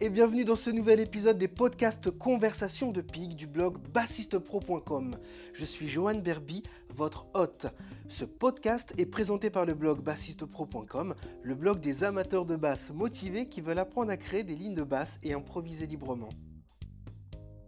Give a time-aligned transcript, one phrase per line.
[0.00, 5.16] Et bienvenue dans ce nouvel épisode des podcasts Conversation de Pig du blog bassistepro.com.
[5.52, 7.66] Je suis Johan Berby, votre hôte.
[8.08, 13.48] Ce podcast est présenté par le blog bassistepro.com, le blog des amateurs de basse motivés
[13.48, 16.30] qui veulent apprendre à créer des lignes de basse et improviser librement.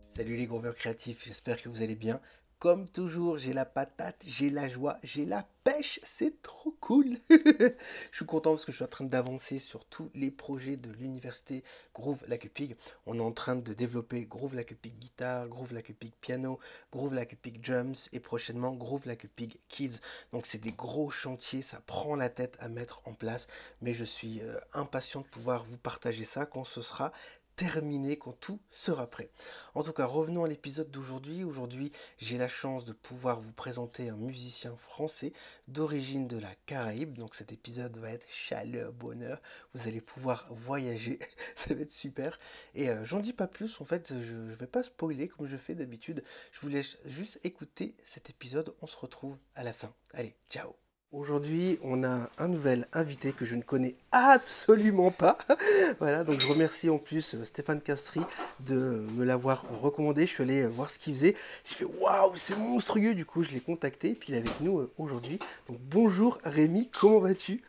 [0.04, 2.20] Salut les grooveurs créatifs, j'espère que vous allez bien.
[2.59, 7.18] Comme toujours, j'ai la patate, j'ai la joie, j'ai la pêche, c'est trop cool.
[7.30, 7.75] je
[8.12, 11.64] suis content parce que je suis en train d'avancer sur tous les projets de l'université
[11.93, 12.77] Groove Lacupig.
[13.04, 16.58] On est en train de développer Groove Lacupig guitare, Groove Lacupig piano,
[16.93, 19.99] Groove Lacupig drums et prochainement Groove Lacupig kids.
[20.32, 23.49] Donc c'est des gros chantiers, ça prend la tête à mettre en place,
[23.82, 27.13] mais je suis euh, impatient de pouvoir vous partager ça quand ce sera
[27.56, 29.30] terminé quand tout sera prêt.
[29.74, 31.42] En tout cas, revenons à l'épisode d'aujourd'hui.
[31.42, 35.32] Aujourd'hui, j'ai la chance de pouvoir vous présenter un musicien français
[35.66, 37.16] d'origine de la Caraïbe.
[37.16, 39.41] Donc cet épisode va être chaleur, bonheur.
[39.74, 41.19] Vous allez pouvoir voyager.
[41.56, 42.38] Ça va être super.
[42.74, 43.80] Et euh, j'en dis pas plus.
[43.80, 46.22] En fait, je ne vais pas spoiler comme je fais d'habitude.
[46.52, 48.74] Je vous laisse juste écouter cet épisode.
[48.82, 49.92] On se retrouve à la fin.
[50.12, 50.85] Allez, ciao
[51.17, 55.39] Aujourd'hui, on a un nouvel invité que je ne connais absolument pas.
[55.98, 58.20] voilà, donc je remercie en plus euh, Stéphane Castri
[58.61, 60.27] de me l'avoir recommandé.
[60.27, 61.34] Je suis allé euh, voir ce qu'il faisait.
[61.64, 63.14] J'ai fait waouh, c'est monstrueux.
[63.14, 64.11] Du coup, je l'ai contacté.
[64.11, 65.39] Et puis il est avec nous euh, aujourd'hui.
[65.70, 67.62] Donc bonjour Rémi, comment vas-tu?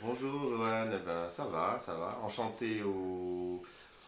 [0.00, 2.20] Bonjour Johan, eh ben, ça va, ça va.
[2.22, 3.62] Enchanté aux,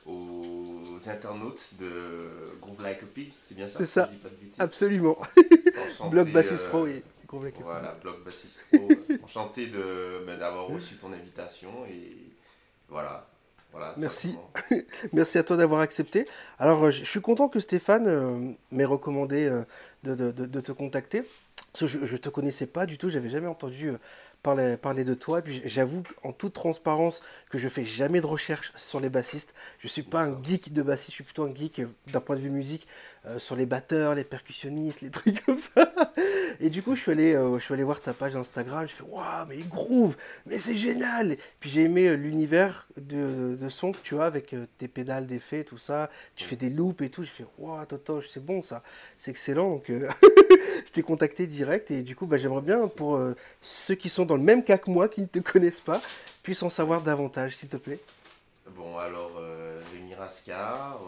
[0.07, 2.31] aux internautes de
[2.63, 3.79] Groove Like a Pig, c'est bien ça?
[3.81, 4.09] C'est ça,
[4.61, 5.19] absolument.
[6.13, 7.03] Blog Bassist Pro, oui.
[7.31, 8.89] Voilà, Blog Bassiste Pro.
[9.25, 12.17] Enchanté de, ben, d'avoir reçu ton invitation et
[12.89, 13.29] voilà.
[13.71, 14.37] voilà Merci.
[15.13, 16.27] Merci à toi d'avoir accepté.
[16.59, 19.63] Alors, euh, je suis content que Stéphane euh, m'ait recommandé euh,
[20.05, 21.23] de, de, de, te contacter.
[21.73, 23.93] Parce que je ne te connaissais pas du tout, j'avais jamais entendu
[24.43, 25.43] parler, parler de toi.
[25.43, 29.53] puis j'avoue en toute transparence que je fais jamais de recherche sur les bassistes.
[29.79, 32.41] Je suis pas un geek de bassiste, je suis plutôt un geek d'un point de
[32.41, 32.89] vue musique
[33.29, 35.93] euh, sur les batteurs, les percussionnistes, les trucs comme ça.
[36.61, 38.87] Et du coup, je suis allé, euh, je suis allé voir ta page Instagram.
[38.89, 40.17] Je fais waouh, mais groove,
[40.47, 41.37] mais c'est génial.
[41.61, 45.79] puis j'ai aimé euh, l'univers de, son que tu as avec tes pédales d'effet, tout
[45.79, 46.09] ça.
[46.37, 47.25] Tu fais des loops et tout.
[47.25, 48.83] Je fais waouh, Toto, c'est bon ça,
[49.19, 49.71] c'est excellent.
[49.71, 53.21] Donc je t'ai contacté direct et du coup, bah, j'aimerais bien pour
[53.61, 56.01] ceux qui sont dans le même cas que moi, qui ne te connaissent pas,
[56.43, 58.01] puissent en savoir davantage, s'il te plaît.
[58.77, 61.01] Bon, alors, euh, Rémi Rascar,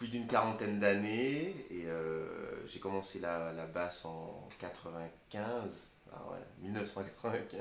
[0.00, 2.24] plus d'une quarantaine d'années et euh,
[2.66, 5.90] j'ai commencé la, la, basse en 95.
[6.10, 7.60] Ah ouais, 1995,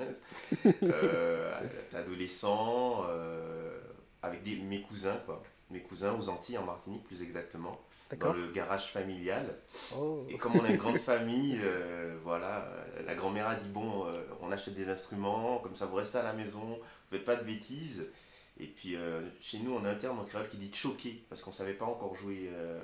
[0.84, 1.52] euh,
[1.92, 3.78] l'adolescent, euh,
[4.24, 5.44] avec des, mes cousins, quoi.
[5.70, 7.74] Mes cousins aux Antilles, en Martinique plus exactement,
[8.18, 9.58] dans le garage familial.
[9.98, 10.26] Oh.
[10.30, 12.70] Et comme on a une grande famille, euh, voilà,
[13.06, 14.10] la grand-mère a dit bon,
[14.42, 17.44] on achète des instruments, comme ça vous restez à la maison, vous faites pas de
[17.44, 18.10] bêtises.
[18.59, 21.42] Et puis euh, chez nous, on a un terme en créole qui dit choquer, parce
[21.42, 22.80] qu'on ne savait pas encore jouer euh,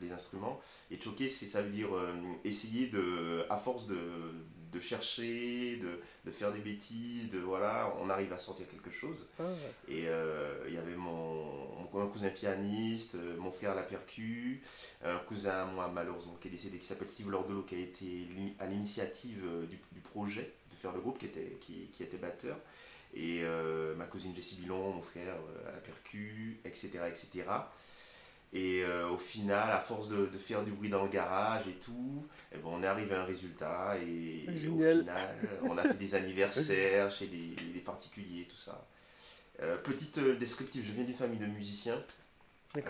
[0.00, 0.60] les instruments.
[0.90, 2.12] Et choquer, ça veut dire euh,
[2.44, 3.96] essayer de, à force de,
[4.70, 9.26] de chercher, de, de, faire des bêtises, de voilà, on arrive à sortir quelque chose.
[9.38, 9.44] Ah
[9.88, 10.04] Et
[10.68, 14.62] il y avait mon, mon, cousin pianiste, mon frère la percu,
[15.02, 18.26] un cousin à moi malheureusement qui est décédé qui s'appelle Steve Lordolo qui a été
[18.58, 22.58] à l'initiative du, du, projet de faire le groupe qui était, qui, qui était batteur
[23.14, 26.90] et euh, ma cousine Jessie Bilon, mon frère euh, à la percu, etc.
[27.08, 27.48] etc.
[28.52, 31.74] Et euh, au final, à force de, de, faire du bruit dans le garage et
[31.74, 33.96] tout, et eh bon, on est arrivé à un résultat.
[33.98, 38.86] Et, au final, on a fait des anniversaires chez les, les, particuliers, tout ça.
[39.82, 42.00] petite descriptive, je viens d'une famille de musiciens.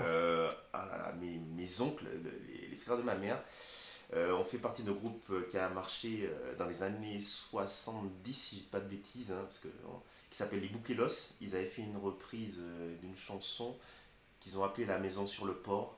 [0.01, 3.43] Euh, ah là là, mes, mes oncles, les, les, frères de ma mère,
[4.15, 8.67] on fait partie d'un groupe qui a marché dans les années 70, si je dis
[8.67, 9.69] pas de bêtises, hein, parce que
[10.35, 11.35] qui s'appelle Les Bouquelos.
[11.41, 13.77] Ils avaient fait une reprise euh, d'une chanson
[14.41, 15.97] qu'ils ont appelée La Maison sur le Port.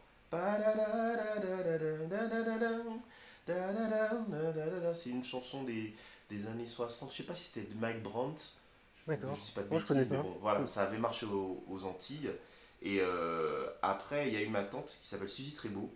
[4.92, 5.94] C'est une chanson des,
[6.28, 7.10] des, années 60.
[7.12, 8.42] Je sais pas si c'était de Mike Brandt.
[9.06, 9.34] D'accord.
[9.34, 10.16] Je, Moi, je connais pas.
[10.16, 12.30] Bon, voilà, ça avait marché aux, Antilles.
[12.82, 15.90] Et euh, après, il y a eu ma tante qui s'appelle Suzy Trébeau,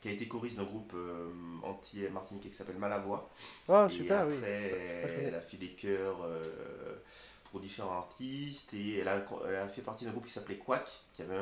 [0.00, 1.30] qui a été choriste d'un groupe euh,
[1.62, 3.30] anti martiniquais qui s'appelle Malavoie.
[3.68, 6.26] Ah, super, après, elle a fait des chœurs
[7.50, 10.88] pour différents artistes et elle a, elle a fait partie d'un groupe qui s'appelait Quack
[11.12, 11.34] qui, avait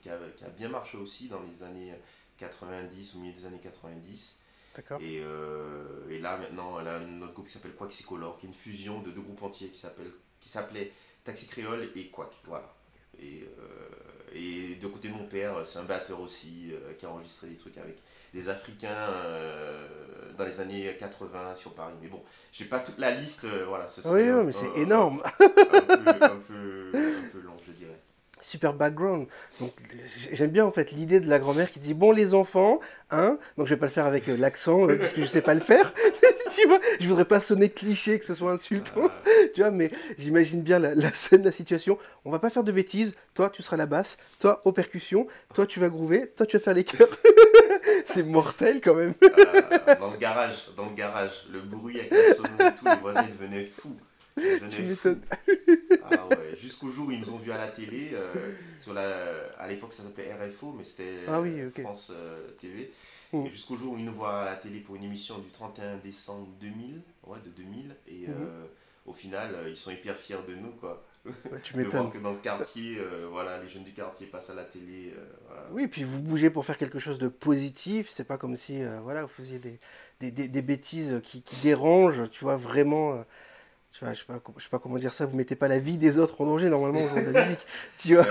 [0.00, 1.92] qui, a, qui, a, bien marché aussi dans les années
[2.38, 4.38] 90 au milieu des années 90
[5.00, 8.48] et, euh, et, là maintenant elle a un autre groupe qui s'appelle Quaxicolor qui est
[8.48, 9.84] une fusion de deux groupes entiers qui
[10.40, 10.92] qui s'appelait
[11.24, 12.74] Taxi Créole et Quack voilà.
[13.20, 13.88] Et, euh,
[14.34, 17.56] et de côté de mon père c'est un batteur aussi euh, qui a enregistré des
[17.56, 17.96] trucs avec
[18.34, 19.86] des Africains euh,
[20.36, 21.94] dans les années 80 sur Paris.
[22.00, 23.88] Mais bon, j'ai pas toute la liste, euh, voilà.
[23.88, 25.22] Ce oui, mais c'est énorme.
[25.40, 25.46] un,
[26.46, 27.98] peu, un, peu, long, je dirais.
[28.40, 29.26] super background.
[29.60, 29.72] Donc
[30.32, 32.80] j'aime bien en fait l'idée de la grand-mère qui dit bon les enfants,
[33.10, 35.42] hein, donc je vais pas le faire avec euh, l'accent euh, parce que je sais
[35.42, 35.92] pas le faire.
[36.60, 39.08] tu vois, je voudrais pas sonner cliché que ce soit insultant.
[39.54, 41.98] tu vois, mais j'imagine bien la, scène, la situation.
[42.24, 43.14] On va pas faire de bêtises.
[43.34, 46.62] Toi tu seras la basse, toi aux percussions, toi tu vas groover, toi tu vas
[46.62, 47.08] faire les chœurs.
[48.04, 49.14] C'est mortel quand même.
[49.86, 52.96] Ah, dans le garage, dans le garage, le bruit avec la sonnerie et tout, les
[52.96, 53.96] voisins devenaient fous.
[54.36, 55.20] Tu m'étonnes.
[56.10, 58.32] Ah ouais, jusqu'au jour où ils nous ont vus à la télé, euh,
[58.78, 59.14] sur la,
[59.58, 61.42] à l'époque ça s'appelait RFO, mais c'était ah
[61.82, 62.90] France euh, TV.
[63.32, 63.46] Mmh.
[63.46, 66.48] Jusqu'au jour où ils nous voient à la télé pour une émission du 31 décembre
[66.60, 68.30] 2000, ouais, de 2000, et mmh.
[68.30, 68.66] euh,
[69.06, 71.04] au final, ils sont hyper fiers de nous, quoi.
[71.62, 72.98] tu de voir que dans le quartier,
[73.30, 75.14] voilà, les jeunes du quartier passent à la télé.
[75.70, 78.08] Oui, puis vous bougez pour faire quelque chose de positif.
[78.10, 79.80] C'est pas comme si, voilà, vous faisiez des,
[80.20, 82.28] des, des, des bêtises qui, qui, dérangent.
[82.30, 83.24] Tu vois vraiment
[83.92, 85.98] je sais, sais, pas, je sais pas comment dire ça, vous mettez pas la vie
[85.98, 87.66] des autres en danger normalement au jour de la musique.
[87.98, 88.26] Tu vois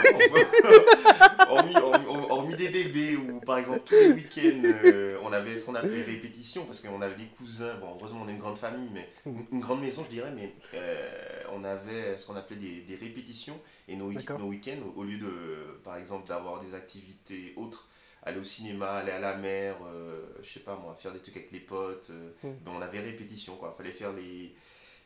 [2.29, 6.01] hormis, des DB où par exemple tous les week-ends euh, on avait ce qu'on appelait
[6.01, 9.39] répétition parce qu'on avait des cousins, bon heureusement on est une grande famille, mais mmh.
[9.51, 13.59] une grande maison je dirais, mais euh, on avait ce qu'on appelait des, des, répétitions
[13.87, 17.87] et nos, nos week-ends au lieu de par exemple d'avoir des activités autres
[18.23, 21.37] aller au cinéma, aller à la mer, euh, je sais pas moi, faire des trucs
[21.37, 22.11] avec les potes.
[22.43, 22.49] Mmh.
[22.63, 23.73] Ben, on avait répétition quoi.
[23.75, 24.53] Fallait faire les,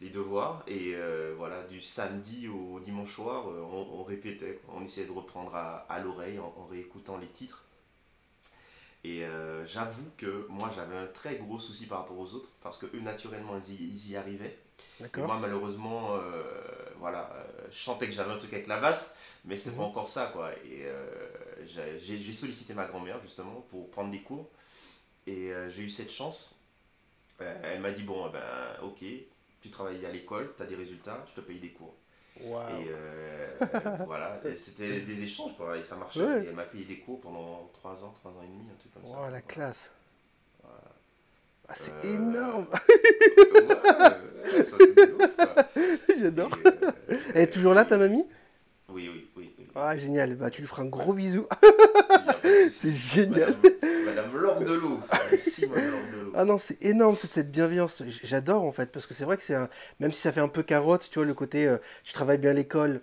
[0.02, 0.64] les devoirs.
[0.68, 5.56] Et euh, voilà, du samedi au dimanche soir, euh, on, répétait, on essayait de reprendre
[5.56, 7.65] à, à l'oreille en, réécoutant les titres.
[9.06, 12.80] Et euh, j'avoue que moi j'avais un très gros souci par rapport aux autres parce
[12.80, 14.58] que eux naturellement ils y, arrivaient.
[15.00, 16.18] Et moi malheureusement,
[16.98, 17.32] voilà,
[17.70, 19.90] je sentais que j'avais un truc avec la basse, mais c'était pas mhm.
[19.90, 20.52] encore ça quoi.
[20.66, 20.88] Et
[21.68, 24.50] j'ai sollicité ma grand-mère justement pour prendre des cours
[25.28, 26.60] et j'ai eu cette chance.
[27.40, 28.42] elle m'a dit bon ben
[28.82, 29.04] ok,
[29.62, 31.94] tu travailles à l'école, tu as des résultats, je te paye des cours.
[32.38, 36.20] Et euh, voilà, c'était des échanges, quoi, et ça marchait.
[36.20, 38.94] Et elle m'a payé des cours pendant 3 ans, 3 ans et demi, un truc
[38.94, 39.30] comme ça.
[39.30, 39.90] la classe.
[41.68, 42.68] Ah, c'est euh, énorme
[46.20, 46.52] J'adore.
[47.34, 48.24] Elle est toujours là, ta mamie?
[48.90, 49.25] Oui, oui.
[49.76, 50.36] Ah, génial.
[50.36, 51.46] Bah, tu lui feras un gros bisou.
[52.72, 53.56] c'est génial.
[54.06, 54.32] Madame,
[54.66, 55.02] de l'eau.
[56.34, 58.02] Ah non, c'est énorme toute cette bienveillance.
[58.24, 59.70] J'adore en fait, parce que c'est vrai que c'est un.
[60.00, 62.52] Même si ça fait un peu carotte, tu vois, le côté euh, tu travailles bien
[62.52, 63.02] à l'école,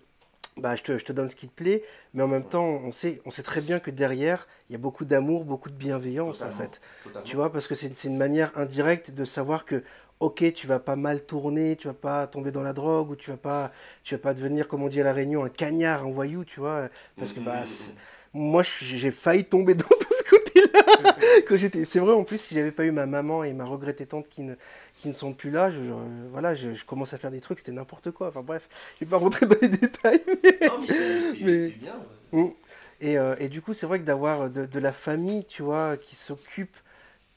[0.57, 1.83] bah, je te, je te, donne ce qui te plaît,
[2.15, 4.79] mais en même temps, on sait, on sait très bien que derrière, il y a
[4.79, 6.81] beaucoup d'amour, beaucoup de bienveillance en fait.
[7.25, 9.83] Tu vois, parce que c'est une manière indirecte de savoir que,
[10.23, 13.31] ok, tu vas pas mal tourner, tu vas pas tomber dans la drogue, ou tu
[13.31, 13.73] vas pas,
[14.05, 16.61] tu vas pas devenir, comme on dit à La Réunion, un cagnard, un voyou, tu
[16.61, 16.89] vois,
[17.19, 21.17] parce que bah, mmh, mmh, mmh, moi, j'ai failli tomber dans tout ce côté-là.
[21.57, 24.29] j'étais, c'est vrai en plus, si j'avais pas eu ma maman et ma regrettée tante
[24.29, 24.55] qui ne,
[25.01, 25.81] qui ne sont plus là, je,
[26.31, 28.29] voilà, je, commence à faire des trucs, c'était n'importe quoi.
[28.29, 28.69] Enfin bref,
[29.01, 30.23] je vais pas rentrer dans les détails.
[30.29, 32.55] Mais, c'est bien.
[33.01, 35.97] Et, euh, et, du coup, c'est vrai que d'avoir de, de, la famille, tu vois,
[35.97, 36.77] qui s'occupe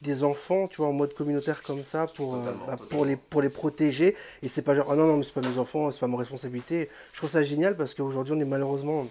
[0.06, 3.42] des enfants, tu vois, en mode communautaire comme ça pour, euh, bah, pour, les, pour
[3.42, 4.16] les protéger.
[4.42, 6.18] Et c'est pas genre, ah non, non, mais c'est pas mes enfants, c'est pas ma
[6.18, 6.90] responsabilité.
[7.14, 9.08] Je trouve ça génial parce qu'aujourd'hui, on est malheureusement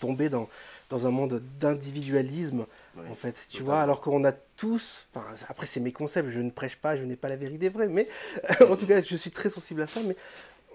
[0.00, 0.48] tombé dans,
[0.90, 2.66] dans un monde d'individualisme,
[3.10, 5.06] en fait, tu vois, alors qu'on a tous,
[5.48, 8.08] après c'est mes concepts, je ne prêche pas, je n'ai pas la vérité vraie, mais
[8.68, 10.16] en tout cas, je suis très sensible à ça, mais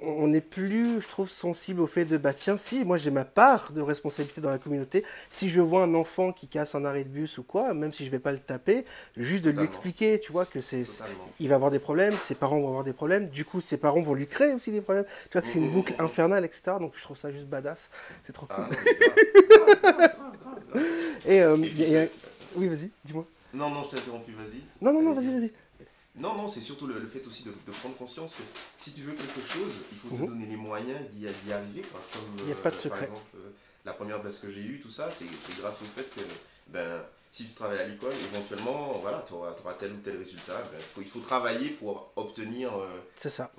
[0.04, 3.26] on n'est plus, je trouve, sensible au fait de bah tiens, si moi j'ai ma
[3.26, 7.04] part de responsabilité dans la communauté, si je vois un enfant qui casse un arrêt
[7.04, 8.86] de bus ou quoi, même si je vais pas le taper,
[9.18, 10.84] juste de lui expliquer, tu vois, que c'est,
[11.40, 14.02] il va avoir des problèmes, ses parents vont avoir des problèmes, du coup ses parents
[14.02, 16.78] vont lui créer aussi des problèmes, tu vois que c'est une mmh, boucle infernale, etc.
[16.80, 17.90] Donc je trouve ça juste badass,
[18.24, 18.66] c'est trop cool.
[21.26, 21.42] Et,
[22.56, 23.26] oui, vas-y, dis-moi.
[23.54, 24.62] Non, non, je t'ai interrompu, vas-y.
[24.82, 25.52] Non, non, non, vas-y, vas-y.
[26.16, 28.44] Non, non, c'est surtout le, fait aussi de, prendre conscience que
[28.78, 30.28] si tu veux quelque chose, il faut te mhm.
[30.28, 31.84] donner les moyens d'y arriver.
[32.40, 33.08] il n'y a pas de euh, secret.
[33.08, 33.50] Par exemple, euh,
[33.84, 35.26] la première base que j'ai eue, tout ça, c'est
[35.60, 36.22] grâce au fait que
[36.68, 37.02] ben,
[37.32, 40.62] si tu travailles à l'école, éventuellement, voilà, tu auras, tel ou tel résultat.
[40.72, 43.52] Ben, faut, il faut travailler pour obtenir euh, c'est ça.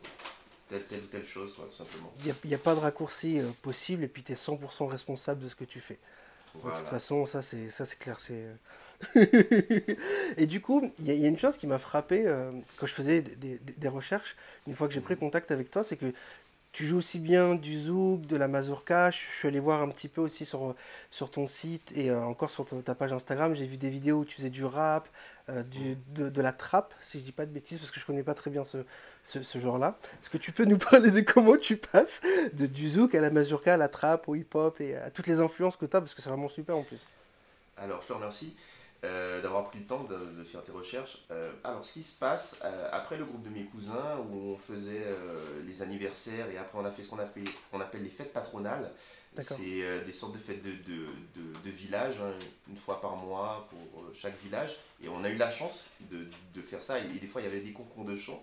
[0.68, 2.14] Telle, telle ou telle chose, tout simplement.
[2.25, 5.56] Il n'y a, pas de raccourci possible et puis tu es 100% responsable de ce
[5.56, 5.99] que tu fais.
[6.54, 8.20] De toute façon, ça c'est clair.
[8.20, 8.46] c'est
[10.37, 13.23] et du coup, il y, a une chose qui m'a frappé euh, quand je faisais
[13.23, 16.12] des, recherches, une fois que j'ai pris contact avec toi, c'est que
[16.75, 19.12] tu joues aussi bien du zouk, de la mazurka.
[19.12, 20.75] Je suis allé voir un petit peu aussi sur,
[21.12, 23.54] sur ton site et euh, encore sur ta page Instagram.
[23.54, 25.08] J'ai vu des vidéos où tu faisais du rap,
[25.49, 28.25] euh, du, de, la trappe, si je dis pas de bêtises, parce que je connais
[28.25, 28.78] pas très bien ce,
[29.23, 29.96] ce, genre-là.
[30.20, 32.20] Est-ce que tu peux nous parler de comment tu passes
[32.54, 35.38] de, du zouk à la mazurka, à la trappe, au hip-hop et à toutes les
[35.38, 37.06] influences que tu as, parce que c'est vraiment super en plus.
[37.76, 38.56] Alors, je te remercie.
[39.04, 41.18] Euh, d'avoir pris le temps de, faire tes recherches.
[41.30, 44.56] Euh, alors, ce qui se passe, euh, après le groupe de mes cousins, où on
[44.56, 45.04] faisait
[45.66, 48.90] les anniversaires et après on a fait ce qu'on appelle, on appelle les fêtes patronales,
[49.37, 51.06] C'est euh, des sortes de fêtes de, de,
[51.64, 52.32] de, village, hein,
[52.68, 54.76] une fois par mois pour euh, chaque village.
[55.02, 56.99] Et on a eu la chance de, de faire ça.
[56.99, 58.42] Et, des fois, il y avait des concours de chant.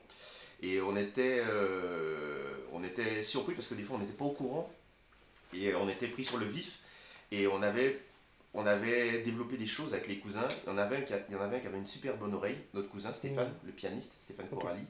[0.62, 4.32] Et on était, euh, on était surpris parce que des fois, on n'était pas au
[4.32, 4.72] courant.
[5.54, 6.80] Et on était pris sur le vif.
[7.32, 8.00] Et on avait,
[8.54, 10.48] on avait développé des choses avec les cousins.
[10.66, 12.58] Il y en avait un qui, y en avait, qui avait une super bonne oreille,
[12.74, 13.68] notre cousin Stéphane, mmh.
[13.68, 14.84] le pianiste, Stéphane Corali.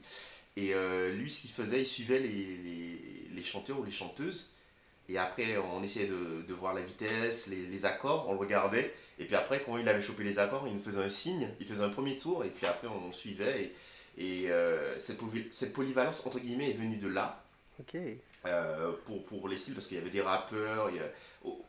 [0.56, 0.74] Et
[1.12, 4.52] lui, ce qu'il faisait, il suivait les, les, les chanteurs ou les chanteuses
[5.08, 8.94] et après, on essayait de, de voir la vitesse, les, les, accords, on le regardait.
[9.18, 11.66] Et puis après, quand il avait chopé les accords, il nous faisait un signe, il
[11.66, 13.74] faisait un premier tour, et puis après, on, suivait.
[14.16, 15.18] Et, et euh, cette,
[15.50, 17.44] cette, polyvalence, entre guillemets, est venue de là.
[17.80, 17.96] Ok.
[18.46, 20.90] Euh, pour, pour les styles, parce qu'il y avait des rappeurs.
[20.90, 21.10] Il y a,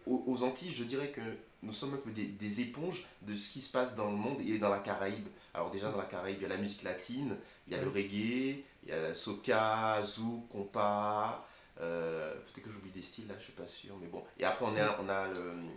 [0.05, 1.21] aux, Antilles, je dirais que
[1.63, 4.39] nous sommes un peu des, des, éponges de ce qui se passe dans le monde
[4.41, 5.27] et dans la Caraïbe.
[5.53, 7.89] Alors déjà, dans la Caraïbe, il y a la musique latine, il y a le
[7.89, 11.47] reggae, il y a soca, zouk, compas.
[11.81, 14.23] Euh, peut-être que j'oublie des styles là, je suis pas sûr, mais bon.
[14.37, 15.27] Et après, on a, on a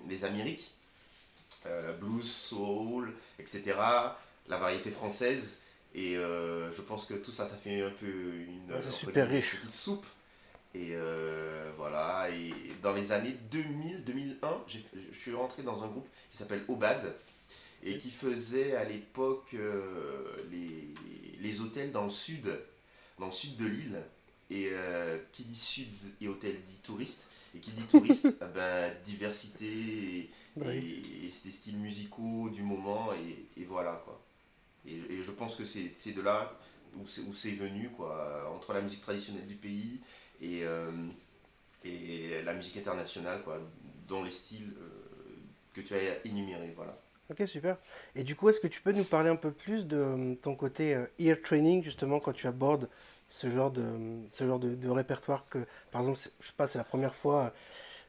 [0.08, 0.72] les Amériques,
[1.66, 3.74] euh, blues, soul, etc.
[4.48, 5.58] La variété française.
[5.94, 9.56] Et euh, je pense que tout ça, ça fait un peu une, super riche.
[9.56, 10.06] petite soupe.
[10.76, 10.94] Et
[11.76, 12.28] voilà.
[12.30, 12.52] Et
[12.82, 14.36] dans les années 2000-2001,
[15.12, 17.14] je suis rentré dans un groupe qui s'appelle Obad
[17.82, 19.54] et qui faisait à l'époque
[20.50, 20.94] les,
[21.40, 22.48] les hôtels dans le sud,
[23.18, 24.02] dans le sud de l'île.
[24.48, 25.88] Et euh, qui dit sud
[26.20, 27.28] et hôtel dit touriste.
[27.54, 33.12] Et qui dit touriste, eh ben, diversité et, des styles musicaux du moment.
[33.14, 34.20] Et, et voilà quoi.
[34.86, 36.52] Et, et, je pense que c'est de là
[36.96, 40.00] où c'est venu, quoi, entre la musique traditionnelle du pays
[40.40, 40.90] et, euh,
[41.84, 43.58] et la musique internationale, quoi,
[44.08, 44.90] dans les styles euh,
[45.74, 46.72] que tu as énumérés.
[46.76, 46.98] Voilà.
[47.30, 47.76] Ok, super.
[48.14, 50.96] Et du coup, est-ce que tu peux nous parler un peu plus de ton côté
[51.18, 52.88] ear training, justement, quand tu abordes
[53.28, 53.84] ce genre de,
[54.30, 55.58] ce genre de, répertoire que,
[55.90, 57.52] par exemple, je sais pas, c'est la première fois,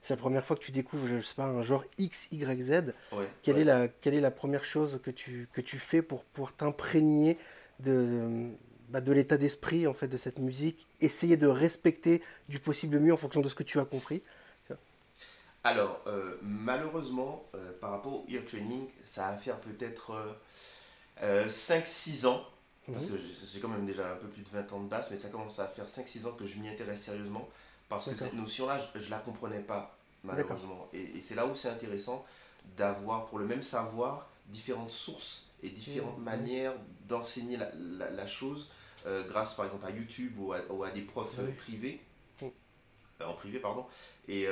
[0.03, 2.93] c'est la première fois que tu découvres, je sais pas, un genre X, Y, Z.
[3.41, 6.53] quelle, Est la, quelle est la première chose que tu, que tu fais pour, pour
[6.53, 7.37] t'imprégner
[7.79, 8.51] de,
[8.89, 13.13] bah, de l'état d'esprit en fait de cette musique, essayer de respecter du possible mieux
[13.13, 14.21] en fonction de ce que tu as compris
[15.63, 20.13] Alors, euh, malheureusement, euh, par rapport au ear training, ça va faire peut-être
[21.21, 22.45] 5-6 euh, ans
[22.91, 23.13] parce que
[23.51, 25.59] j'ai quand même déjà un peu plus de 20 ans de basse, mais ça commence
[25.59, 27.47] à faire 5-6 ans que je m'y intéresse sérieusement.
[27.89, 30.89] Parce que cette notion-là, je ne la comprenais pas, malheureusement.
[30.93, 32.25] Et, c'est là où c'est intéressant
[32.77, 36.23] d'avoir, pour le même savoir, différentes sources et différentes mmh.
[36.23, 36.73] manières
[37.07, 38.69] d'enseigner la, la, chose,
[39.07, 41.99] euh, grâce par exemple à YouTube ou à, des profs euh, privés.
[42.41, 42.45] Mmh.
[43.21, 43.85] Euh, en privé, pardon.
[44.27, 44.47] Et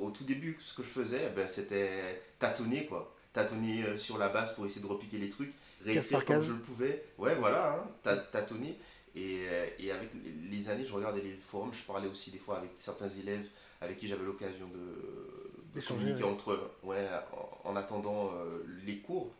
[0.00, 3.14] au tout début, ce que je faisais, ben, c'était tâtonner, quoi.
[3.32, 5.52] Tâtonner sur la base pour essayer de repiquer les trucs
[5.84, 7.04] réécrire comme je le pouvais.
[7.18, 8.76] Ouais, voilà, hein, tâtonner.
[9.16, 10.10] Et, euh, et, avec
[10.50, 13.46] les années, je regardais les forums, je parlais aussi des fois avec certains élèves
[13.80, 17.08] avec qui j'avais l'occasion de, de communiquer entre ouais,
[17.64, 19.32] en, attendant euh, les cours.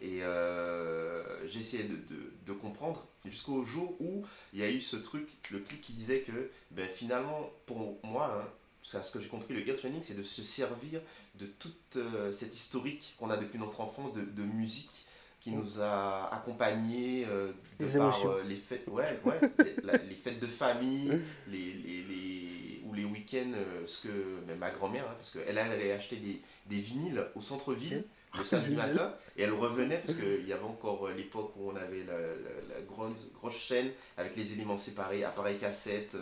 [0.00, 4.96] Et euh, j'essayais de, de, de, comprendre jusqu'au jour où il y a eu ce
[4.96, 8.48] truc, le clic qui disait que ben, finalement, pour moi, hein,
[8.82, 11.00] c'est ce que j'ai compris, le ear training, c'est de se servir
[11.34, 11.98] de toute
[12.32, 15.04] cette historique qu'on a depuis notre enfance de, de musique
[15.40, 17.52] qui nous a accompagnés euh,
[17.96, 19.40] par euh, les fêtes, ouais, ouais,
[20.08, 21.12] les, fêtes de famille,
[21.46, 25.58] les, les, les ou les week-ends, euh, ce que même ma grand-mère, hein, parce qu'elle
[25.58, 28.04] allait acheter des, des vinyles au centre-ville
[28.36, 32.04] le samedi matin et elle revenait parce qu'il y avait encore l'époque où on avait
[32.04, 36.16] la, la, grande, grosse chaîne avec les éléments séparés, appareil cassette,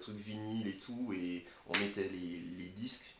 [0.00, 3.14] truc vinyle et tout, et on mettait les, les disques,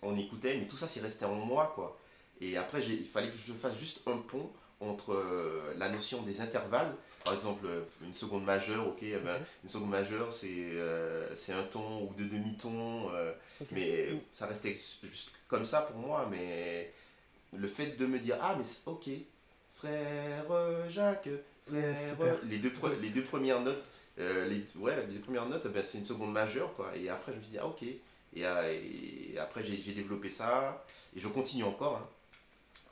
[0.00, 1.98] on écoutait, mais tout ça c'est resté en moi quoi.
[2.42, 4.50] Et après, il fallait que je fasse juste un pont
[4.80, 6.92] entre euh, la notion des intervalles.
[7.24, 11.62] Par exemple, euh, une seconde majeure, ok, eh ben, une seconde majeure, c'est euh, un
[11.62, 13.10] ton ou deux demi-tons.
[13.70, 16.26] Mais ça restait juste comme ça pour moi.
[16.30, 16.92] Mais
[17.52, 19.08] le fait de me dire, ah, mais ok,
[19.72, 20.44] frère
[20.88, 21.28] Jacques,
[21.66, 22.38] frère.
[22.44, 23.82] les, deux les deux premières notes,
[24.18, 26.92] les, ouais, les deux premières notes, ben, c'est une seconde majeure, quoi.
[26.96, 27.84] Et après, je me dis, ah, ok.
[28.34, 28.46] Et,
[29.38, 30.84] après, j'ai développé ça.
[31.14, 31.96] Et je continue encore.
[31.96, 32.08] Hein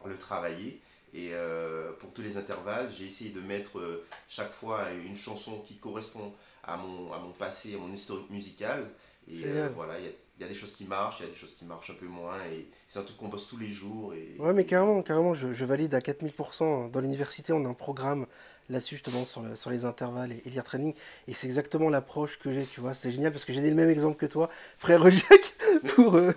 [0.09, 0.81] le travailler.
[1.12, 5.59] Et euh, pour tous les intervalles, j'ai essayé de mettre euh, chaque fois une chanson
[5.59, 8.88] qui correspond à mon, à mon passé, à mon historique musical.
[9.29, 9.95] Et euh, voilà,
[10.40, 11.94] il y, a des choses qui marchent, il y a des choses qui marchent un
[11.94, 12.38] peu moins.
[12.50, 14.14] Et c'est un truc qu'on bosse tous les jours.
[14.14, 16.90] Et, ouais, mais carrément, carrément je, je valide à 4000%.
[16.90, 18.26] Dans l'université, on a un programme
[18.70, 20.94] là-dessus, justement, sur, le, sur les intervalles et, et training.
[21.28, 22.94] Et c'est exactement l'approche que j'ai, tu vois.
[22.94, 25.56] C'est génial parce que j'ai le même exemple que toi, frère Jacques,
[25.94, 26.16] pour.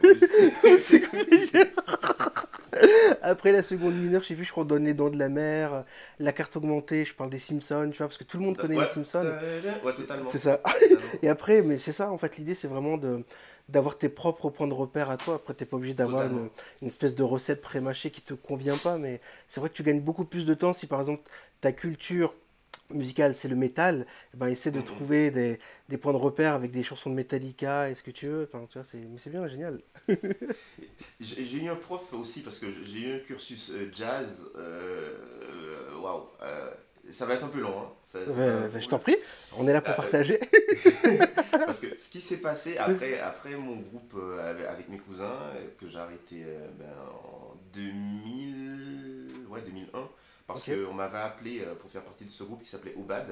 [3.22, 5.30] Après la seconde mineure, je sais plus, je crois, on donne les dents de la
[5.30, 5.84] mer,
[6.20, 8.80] la carte augmentée, je parle des Simpsons, tu vois, parce que tout le monde connaît
[8.80, 9.32] les Simpsons.
[9.84, 10.30] Ouais, totalement.
[10.30, 10.62] C'est ça.
[11.22, 13.24] Et après, mais c'est ça, en fait, l'idée, c'est vraiment de,
[13.70, 15.36] d'avoir tes propres points de repère à toi.
[15.36, 16.50] Après, tu n'es pas obligé d'avoir une,
[16.82, 20.02] une, espèce de recette pré-mâchée qui te convient pas, mais c'est vrai que tu gagnes
[20.02, 21.24] beaucoup plus de temps si par exemple
[21.62, 22.34] ta culture
[22.94, 24.84] musical, c'est le métal, eh ben, essaie de mm-hmm.
[24.84, 28.28] trouver des, des, points de repère avec des chansons de Metallica et ce que tu
[28.28, 28.44] veux.
[28.44, 29.82] Enfin, tu vois, c'est, mais c'est bien, génial.
[31.20, 34.46] j'ai eu un prof aussi, parce que j'ai eu un cursus euh, jazz.
[34.56, 35.18] Euh,
[35.92, 36.24] euh, waouh!
[37.12, 37.76] Ça va être un peu long.
[37.80, 37.92] Hein.
[38.14, 39.16] je t'en prie,
[39.58, 40.40] on est là pour partager.
[41.52, 44.16] parce que ce qui s'est passé après, après mon groupe
[44.68, 45.40] avec, mes cousins,
[45.80, 46.46] que j'ai arrêté
[46.80, 50.10] ben, en 2000, ouais, 2001,
[50.48, 53.28] parce qu'on m'avait appelé euh, pour faire partie de ce groupe qui s'appelait Obad.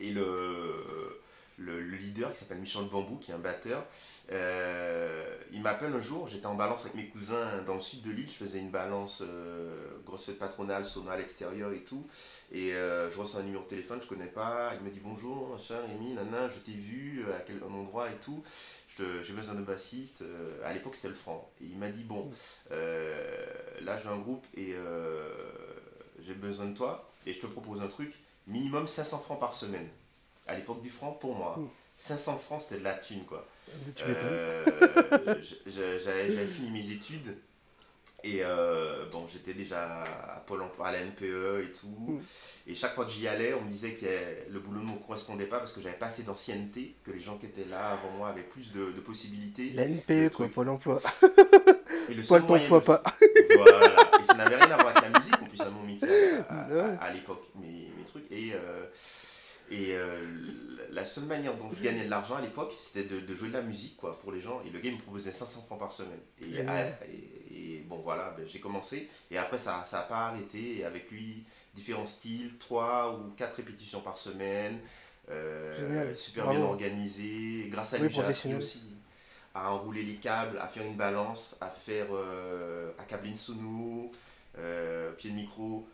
[0.00, 1.20] Et le,
[1.60, 3.84] le, leader qui s'appelle Michel Bambou, qui est un batteur,
[4.32, 8.10] euh, il m'appelle un jour, j'étais en balance avec mes cousins dans le sud de
[8.10, 9.74] l'île, je faisais une balance euh,
[10.06, 12.06] grosse fête patronale, sauna à l'extérieur et tout.
[12.52, 14.72] Et je reçois un numéro de téléphone, je connais pas.
[14.74, 18.42] Il me dit bonjour, machin, Rémi, nana, je t'ai vu à quel endroit et tout
[18.98, 20.24] j'ai besoin de bassiste.
[20.64, 21.50] à l'époque, c'était le franc.
[21.62, 22.30] Et il m'a dit Bon,
[22.70, 24.74] là, j'ai un groupe et
[26.20, 28.12] j'ai besoin de toi et je te propose un truc,
[28.46, 29.88] minimum 500 francs par semaine.
[30.46, 31.58] À l'époque du franc, pour moi,
[31.96, 33.46] 500 francs c'était de la thune quoi.
[34.02, 34.64] Euh,
[35.66, 37.36] j'avais fini mes études
[38.22, 42.12] et euh, bon, j'étais déjà à Pôle emploi, à la NPE et tout.
[42.12, 42.20] Mm.
[42.66, 44.06] Et chaque fois que j'y allais, on me disait que
[44.50, 47.38] le boulot ne me correspondait pas parce que j'avais pas assez d'ancienneté, que les gens
[47.38, 49.70] qui étaient là avant moi avaient plus de, possibilités.
[49.74, 51.00] La NPE, quoi, Pôle emploi.
[52.10, 53.02] Et le Pôle emploi pas.
[53.56, 54.10] Voilà.
[54.20, 56.08] Et ça n'avait rien à voir avec la musique, en plus, à mon métier
[56.48, 58.30] à, l'époque, mes, mes, trucs.
[58.30, 58.52] Et.
[58.54, 58.84] Euh,
[59.70, 60.24] et euh,
[60.90, 63.62] la seule manière dont je gagnais de l'argent à l'époque, c'était de, jouer de la
[63.62, 64.60] musique quoi, pour les gens.
[64.66, 66.18] Et le game me proposait 500 francs par semaine.
[66.40, 69.08] Et, bon, voilà, ben, j'ai commencé.
[69.30, 70.78] Et après, ça n'a pas arrêté.
[70.78, 74.80] Et avec lui, différents styles, 3 ou 4 répétitions par semaine.
[75.30, 77.68] Euh, super bien organisé.
[77.68, 78.82] Grâce à lui, j'ai appris aussi
[79.54, 84.10] à enrouler les câbles, à faire une balance, à faire euh, à câbler une sono,
[85.16, 85.86] pied de micro.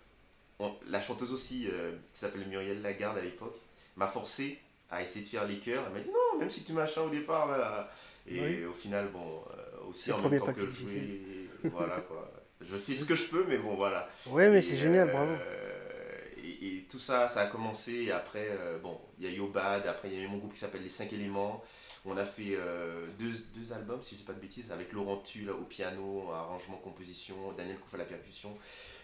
[0.88, 1.68] la chanteuse aussi,
[2.12, 3.58] qui s'appelle Muriel Lagarde à l'époque,
[3.96, 4.58] m'a forcé
[4.90, 5.84] à essayer de faire les chœurs.
[5.86, 7.90] Elle m'a dit non, même si tu machin au départ, voilà.
[8.28, 11.20] Et au final, bon, euh, aussi en même temps que je jouais,
[11.64, 12.30] voilà quoi.
[12.60, 14.08] Je fais ce que je peux, mais bon, voilà.
[14.26, 15.32] Ouais, mais c'est génial, bravo.
[15.32, 18.04] Euh, et, tout ça, ça a commencé.
[18.04, 20.54] Et après, euh, bon, il y a Yobad, après il y a eu mon groupe
[20.54, 21.62] qui s'appelle Les 5 éléments.
[22.04, 22.56] On a fait
[23.18, 26.76] deux, deux, albums, si je dis pas de bêtises, avec Laurent Tulle au piano, arrangement,
[26.76, 28.56] composition, Daniel Kouf à la percussion.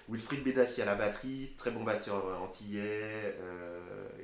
[0.08, 3.36] Wilfried Bédassi à la batterie, très bon batteur antillais,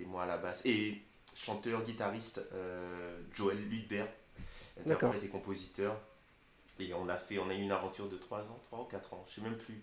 [0.01, 0.63] et moi à la basse.
[0.65, 1.03] Et
[1.39, 4.09] chanteur, guitariste, euh, Joël Ludbert,
[4.85, 5.97] interprète et compositeur.
[6.81, 9.15] Et on a fait, on a eu une aventure de 3 ans, 3 ou 4
[9.15, 9.81] ans, je sais même plus.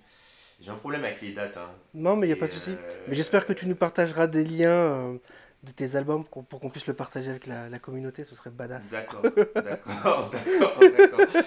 [0.62, 1.58] J'ai un problème avec les dates.
[1.58, 1.69] Hein.
[1.93, 2.71] Non, mais il n'y a pas de souci.
[2.71, 5.17] Euh, mais j'espère que tu nous partageras des liens euh,
[5.63, 8.89] de tes albums pour qu'on puisse le partager avec la, la communauté, ce serait badass.
[8.89, 11.43] D'accord, d'accord, d'accord, d'accord.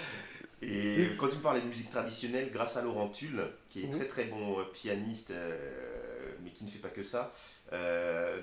[0.71, 4.07] Et quand tu me parlais de musique traditionnelle, grâce à Laurent Tulle, qui est très
[4.07, 5.33] très bon pianiste,
[6.43, 7.33] mais qui ne fait pas que ça,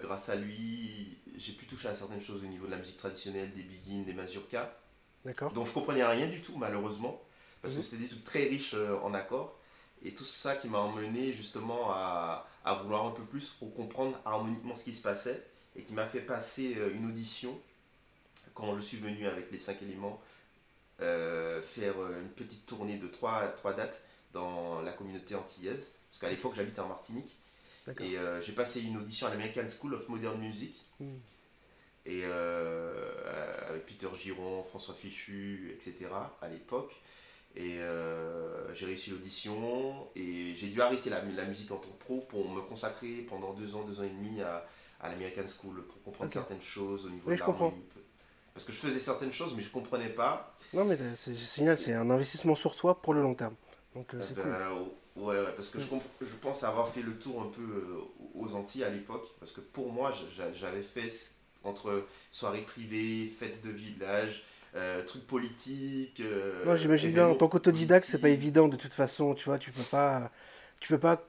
[0.01, 3.51] grâce à lui, j'ai pu toucher à certaines choses au niveau de la musique traditionnelle,
[3.51, 4.71] des begins, des mazurkas.
[5.53, 7.19] Dont je comprenais rien du tout, malheureusement,
[7.61, 7.85] parce que mhm.
[7.85, 9.57] c'était des trucs très riches euh, en accords.
[10.03, 14.19] Et tout ça qui m'a emmené justement à, à, vouloir un peu plus pour comprendre
[14.23, 15.43] harmoniquement ce qui se passait
[15.75, 17.59] et qui m'a fait passer euh, une audition
[18.53, 20.21] quand je suis venu avec les cinq éléments
[21.01, 24.01] euh, faire une petite tournée de trois, trois dates
[24.33, 25.91] dans la communauté antillaise.
[26.09, 27.37] Parce qu'à l'époque j'habitais en Martinique.
[27.99, 31.05] Et j'ai passé une audition à l'American School of Modern Music Mm.
[32.07, 33.13] Et euh,
[33.69, 36.11] avec Peter Giron, François Fichu, etc.
[36.41, 36.95] à l'époque.
[37.55, 42.03] Et euh, j'ai réussi l'audition et j'ai dû arrêter la, la, musique en tant que
[42.03, 44.67] pro pour me consacrer pendant deux ans, deux ans et demi à,
[44.99, 47.81] à l'American School pour comprendre certaines choses au niveau de l'harmonie.
[48.55, 50.55] Parce que je faisais certaines choses mais je comprenais pas.
[50.73, 53.53] Non mais c'est génial, c'est un investissement sur toi pour le long terme.
[53.93, 54.45] Donc euh, c'est ben,
[55.15, 55.85] Ouais, parce que je,
[56.21, 58.01] je pense avoir fait le tour un peu euh,
[58.33, 60.13] aux Antilles à l'époque, parce que pour moi,
[60.53, 61.09] j'avais fait
[61.63, 64.43] entre soirées privées, fêtes de village,
[64.75, 66.19] euh, trucs politiques.
[66.19, 69.57] Euh, non, j'imagine bien, en tant qu'autodidacte, c'est pas évident de toute façon, tu vois,
[69.57, 70.31] tu peux pas,
[70.81, 71.23] tu peux pas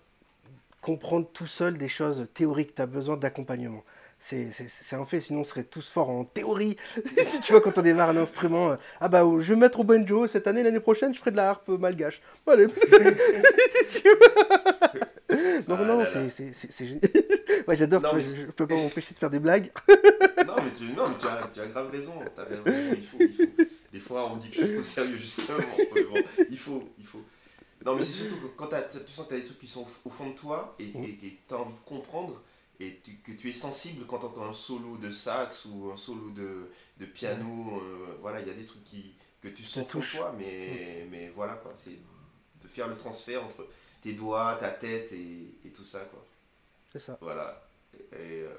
[0.80, 3.84] comprendre tout seul des choses théoriques, tu as besoin d'accompagnement.
[4.18, 4.50] C'est
[4.92, 6.76] un fait, sinon on serait tous forts en théorie.
[7.42, 10.26] tu vois, quand on démarre un instrument, euh, ah bah je vais mettre au banjo
[10.26, 12.20] cette année, l'année prochaine, je ferai de la harpe malgache.
[12.46, 12.66] Allez.
[15.68, 17.00] non, non, ah c'est génial.
[17.68, 19.70] ouais, j'adore, je, peux pas m'empêcher de faire des blagues.
[19.88, 22.14] non, mais tu, non, mais tu, as, tu as grave raison.
[22.37, 22.62] As raison.
[22.96, 23.44] Il, faut, il faut.
[23.92, 25.59] Des fois, on me dit que je suis au sérieux, justement.
[25.59, 27.22] Bon, il faut, il faut.
[27.85, 29.87] Non, mais c'est surtout que quand tu sens que tu as des trucs qui sont
[30.05, 32.42] au fond de toi et tu as envie de comprendre,
[32.80, 36.30] et que tu es sensible quand tu entends un solo de sax ou un solo
[36.30, 37.80] de, de piano.
[37.82, 41.28] euh, voilà, il y a des trucs qui, que tu sens pour toi, mais, mais
[41.34, 41.72] voilà quoi.
[41.78, 41.98] C'est
[42.62, 43.66] de faire le transfert entre
[44.02, 46.24] tes doigts, ta tête et, et tout ça quoi.
[46.92, 47.18] C'est ça.
[47.20, 47.62] Voilà.
[47.94, 48.54] Et, et, euh,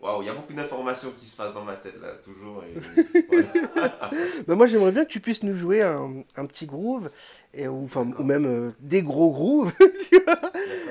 [0.00, 2.64] Waouh, il y a beaucoup d'informations qui se passent dans ma tête là, toujours.
[2.64, 3.02] Et,
[3.74, 4.10] voilà.
[4.46, 7.10] Moi, j'aimerais bien que tu puisses nous jouer un, un petit groove,
[7.52, 9.72] et, ou, ou même euh, des gros grooves,
[10.08, 10.40] tu vois,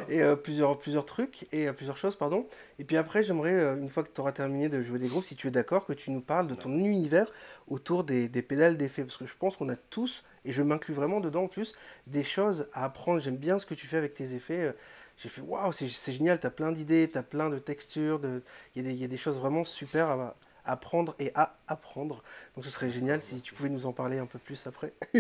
[0.10, 2.46] et euh, plusieurs, plusieurs trucs, et euh, plusieurs choses, pardon.
[2.78, 5.36] Et puis après, j'aimerais, une fois que tu auras terminé de jouer des grooves, si
[5.36, 7.32] tu es d'accord, que tu nous parles de ton univers
[7.68, 9.04] autour des, des pédales d'effet.
[9.04, 11.74] Parce que je pense qu'on a tous, et je m'inclus vraiment dedans en plus,
[12.06, 13.22] des choses à apprendre.
[13.22, 14.76] J'aime bien ce que tu fais avec tes effets.
[15.20, 18.42] J'ai fait waouh, c'est génial, tu as plein d'idées, tu as plein de textures, de...
[18.76, 21.58] il y, a des- il y a des choses vraiment super à apprendre et à
[21.68, 22.24] apprendre.
[22.56, 24.94] Donc ce serait génial si tu pouvais nous en parler un peu plus après.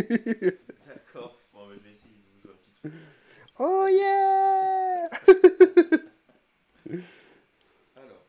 [0.85, 1.37] D'accord.
[1.53, 2.93] Bon, je vais essayer de vous jouer un petit truc.
[3.59, 5.09] Oh yeah
[7.95, 8.25] Alors.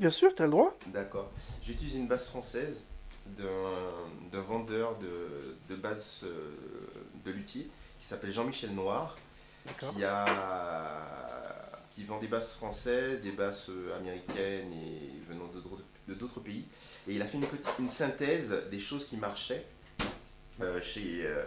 [0.00, 0.76] Bien sûr, tu as le droit.
[0.88, 1.30] D'accord.
[1.62, 2.78] J'ai utilisé une basse française
[3.38, 6.50] d'un vendeur de, de basses euh,
[7.24, 9.16] de luthier qui s'appelle Jean-Michel Noir
[9.66, 9.94] D'accord.
[9.94, 15.84] qui, a, qui vend des basses françaises, des basses euh, américaines et venant de d'autres-
[16.08, 16.64] de d'autres pays.
[17.06, 19.64] Et il a fait une, petite, une synthèse des choses qui marchaient
[20.60, 21.44] euh, chez, euh,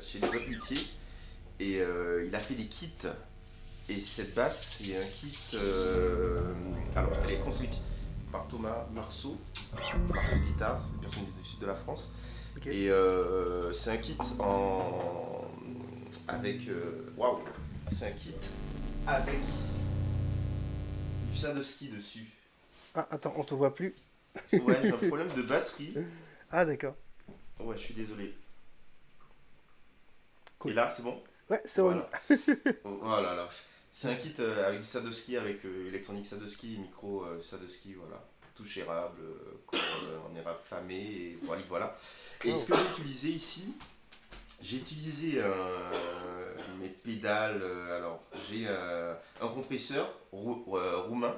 [0.00, 0.86] chez les autres luthiers.
[1.60, 1.80] Et
[2.26, 2.90] il a fait des kits.
[3.88, 5.36] Et cette basse, c'est un kit.
[6.96, 7.74] alors, elle est construite
[8.34, 9.38] par Thomas Marceau.
[10.12, 12.10] Marceau Guitare, c'est une personne du sud de la France.
[12.66, 15.44] Et euh, c'est un kit en.
[16.26, 16.66] avec.
[16.68, 17.38] euh, Waouh!
[17.92, 18.34] C'est un kit
[19.06, 19.38] avec
[21.30, 22.26] du Sadowski dessus.
[22.96, 23.94] Ah, attends, on te voit plus.
[24.52, 25.94] Ouais, j'ai un problème de batterie.
[26.50, 26.96] Ah, d'accord.
[27.60, 28.34] Ouais, je suis désolé.
[30.66, 31.22] Et là, c'est bon?
[31.50, 32.10] Ouais, c'est voilà.
[32.82, 32.98] bon.
[33.00, 33.48] voilà, là.
[33.96, 38.20] C'est un kit euh, avec du Sadowski, avec euh, électronique Sadowski, micro euh, Sadowski, voilà.
[38.56, 39.20] Touche érable,
[39.72, 41.62] en érable flammé, et voilà.
[41.68, 41.98] voilà.
[42.44, 43.74] Et ce que j'ai utilisé ici,
[44.62, 45.42] j'ai utilisé
[46.80, 47.62] mes pédales.
[47.90, 51.36] alors, j'ai un compresseur roumain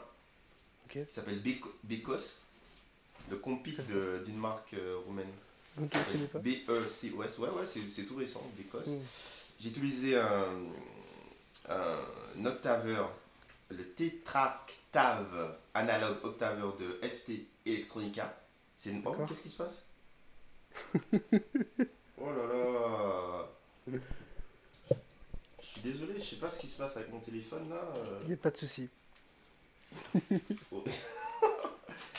[0.91, 1.43] qui s'appelle
[1.85, 2.43] Bekos,
[3.31, 3.81] le Compic
[4.27, 5.33] d'une marque roumaine.
[5.79, 8.91] B-E-C-O-S, ouais, ouais, c'est tout récent, Bekos.
[8.91, 9.01] Hmm.
[9.59, 10.53] J'ai utilisé un
[11.69, 13.13] un octaveur,
[13.71, 18.39] le Tetractave analogue octaveur de FT Electronica.
[18.79, 19.03] C'est une...
[19.05, 19.85] Oh, qu'est-ce qui se passe
[22.19, 23.99] Oh là là
[25.61, 27.81] Je suis désolé, je sais pas ce qui se passe avec mon téléphone là.
[28.23, 28.89] Il n'y a pas de souci.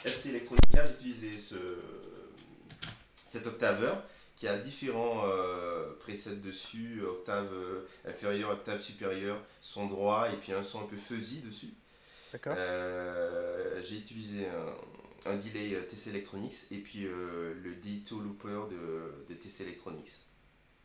[0.06, 1.58] FT Electronica, j'ai utilisé ce,
[3.16, 4.04] cet octaveur
[4.38, 10.54] qui a différents euh, presets dessus, octave euh, inférieure, octave supérieure, son droit et puis
[10.54, 11.74] un son un peu fuzzy dessus.
[12.32, 12.54] D'accord.
[12.56, 14.48] Euh, j'ai utilisé
[15.26, 20.14] un, delay TC Electronics et puis le Dito Looper de, de TC Electronics.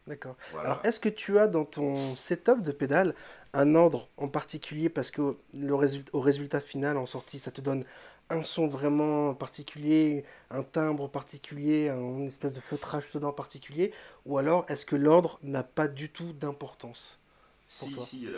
[0.07, 0.37] D'accord.
[0.59, 3.15] Alors, est-ce que tu as dans ton setup de pédale
[3.53, 4.89] un ordre en particulier?
[4.89, 7.85] Parce que le résultat, au résultat final en sortie, ça te donne
[8.33, 13.93] un son vraiment particulier, un timbre particulier, une espèce de feutrage sonore particulier,
[14.27, 17.19] ou alors est-ce que l'ordre n'a pas du tout d'importance
[17.67, 18.29] Si, si,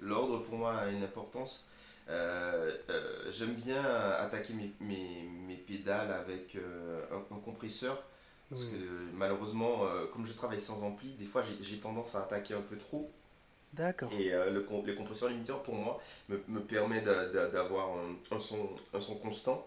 [0.00, 1.66] l'ordre pour moi a une importance.
[2.08, 3.82] Euh, euh, j'aime bien
[4.18, 8.02] attaquer mes, mes, pédales avec euh, un, compresseur,
[8.50, 8.76] parce que
[9.14, 9.80] malheureusement,
[10.12, 13.10] comme je travaille sans ampli, des fois j'ai tendance à attaquer un peu trop.
[13.72, 14.12] D'accord.
[14.18, 19.00] Et euh, le, le, compresseur limiteur, pour moi, me, me permet d'avoir un, son, un
[19.00, 19.66] son constant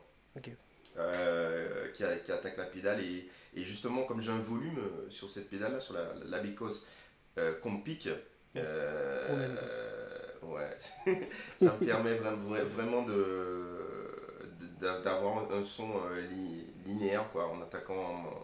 [0.97, 3.01] euh, qui, qui, attaque la pédale.
[3.01, 6.85] Et, et justement, comme j'ai un volume euh, sur cette pédale-là, sur la, la Bécos
[7.37, 8.07] euh, Compic,
[8.55, 8.61] ouais,
[11.57, 13.71] ça me permet vraiment de
[14.79, 15.89] d'avoir un son
[16.85, 18.43] linéaire quoi, en attaquant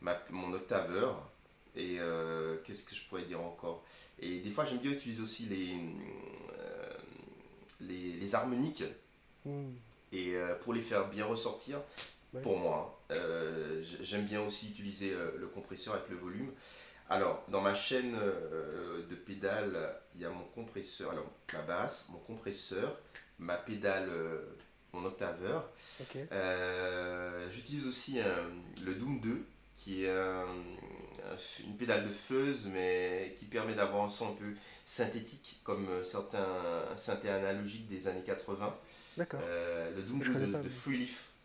[0.00, 1.28] ma, mon octaveur.
[1.76, 1.98] Et
[2.64, 3.84] qu'est-ce que je pourrais dire encore?
[4.20, 5.72] Et des fois, j'aime bien utiliser aussi les,
[6.58, 6.94] euh,
[7.80, 8.84] les, les, harmoniques.
[9.44, 9.72] Hmm.
[10.12, 11.80] Et euh, pour les faire bien ressortir,
[12.42, 16.50] pour moi, hein, euh, j'aime bien aussi utiliser le compresseur avec le volume.
[17.10, 18.16] Alors, dans ma chaîne
[19.08, 22.98] de pédales, il y a mon compresseur, alors ma basse, mon compresseur,
[23.38, 24.10] ma pédale,
[24.92, 25.70] mon octaveur.
[27.52, 28.18] J'utilise aussi
[28.82, 29.46] le Doom 2,
[29.76, 30.46] qui est un,
[31.64, 36.02] une pédale de fuzz, mais qui permet d'avoir un son un peu synthétique, comme euh,
[36.02, 36.46] certains
[36.96, 38.76] synthés analogiques des années 80.
[39.16, 39.40] D'accord.
[39.42, 40.68] Euh, le Doom de, de,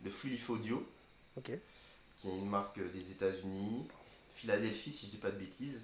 [0.02, 0.86] de Freeleaf Audio,
[2.16, 3.86] qui est une marque des États-Unis,
[4.34, 5.80] Philadelphie, si je dis pas de bêtises.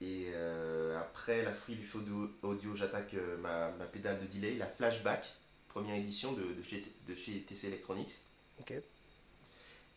[0.00, 5.24] Et euh, après la Freeleaf Audio, audio j'attaque ma, ma, pédale de delay, la Flashback,
[5.68, 8.14] première édition de, de, chez, de chez TC Electronics.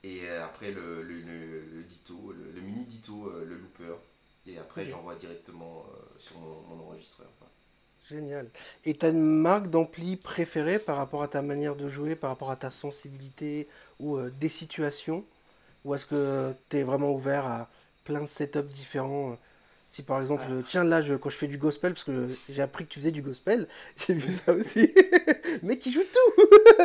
[0.04, 3.96] Et euh, après le, le, le, Dito, le, mini Dito, euh, le looper.
[4.48, 7.28] Et après j'envoie directement euh, sur mon, enregistreur.
[8.10, 8.50] Génial.
[8.84, 12.32] Et tu as une marque d'ampli préférée par rapport à ta manière de jouer, par
[12.32, 15.24] rapport à ta sensibilité ou des situations?
[15.86, 17.70] Ou est-ce que tu es vraiment ouvert à
[18.04, 19.38] plein de setups différents
[19.92, 20.64] si par exemple, ah.
[20.66, 23.12] tiens là, je, quand je fais du gospel, parce que j'ai appris que tu faisais
[23.12, 24.90] du gospel, j'ai vu ça aussi.
[25.64, 26.44] Mais qui joue tout?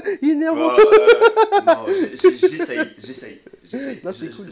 [0.23, 0.61] Il est nerveux.
[1.65, 1.87] non,
[2.21, 3.41] j'essaye, j'essaye,
[3.71, 4.01] j'essaye.
[4.03, 4.47] Non, c'est cool.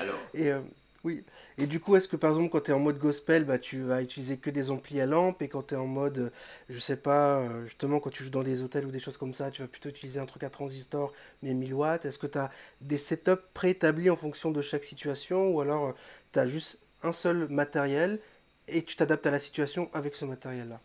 [0.00, 0.18] Alors.
[0.34, 0.58] Et euh,
[1.04, 1.24] oui.
[1.58, 3.82] Et du coup, est-ce que par exemple, quand tu es en mode gospel, bah, tu
[3.82, 6.32] vas utiliser que des amplis à lampe Et quand tu es en mode,
[6.68, 9.34] je sais pas, euh, justement, quand tu joues dans des hôtels ou des choses comme
[9.34, 12.38] ça, tu vas plutôt utiliser un truc à transistor, mais 1000 watts Est-ce que tu
[12.38, 15.92] as des setups préétablis en fonction de chaque situation Ou alors euh,
[16.32, 18.20] tu as juste un seul matériel
[18.68, 20.80] et tu t'adaptes à la situation avec ce matériel-là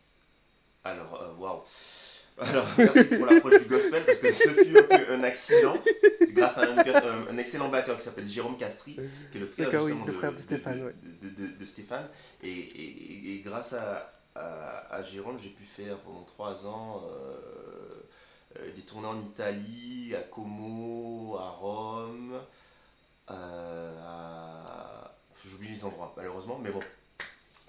[0.83, 1.63] Alors, euh, waouh
[2.39, 4.77] alors, merci pour l'approche du gospel parce que ce fut
[5.09, 5.73] un, accident
[6.33, 6.77] grâce à un,
[7.31, 8.99] un, excellent batteur qui s'appelle Jérôme Castri,
[9.31, 10.93] qui est le frère, de, Stéphane.
[11.21, 12.07] De, Stéphane.
[12.43, 17.39] Et, et, grâce à, à, Jérôme, j'ai pu faire pendant trois ans euh,
[18.59, 22.39] euh, des tournées en Italie, à Como, à Rome,
[23.27, 24.86] à
[25.45, 26.79] j'oublie les endroits malheureusement, mais bon.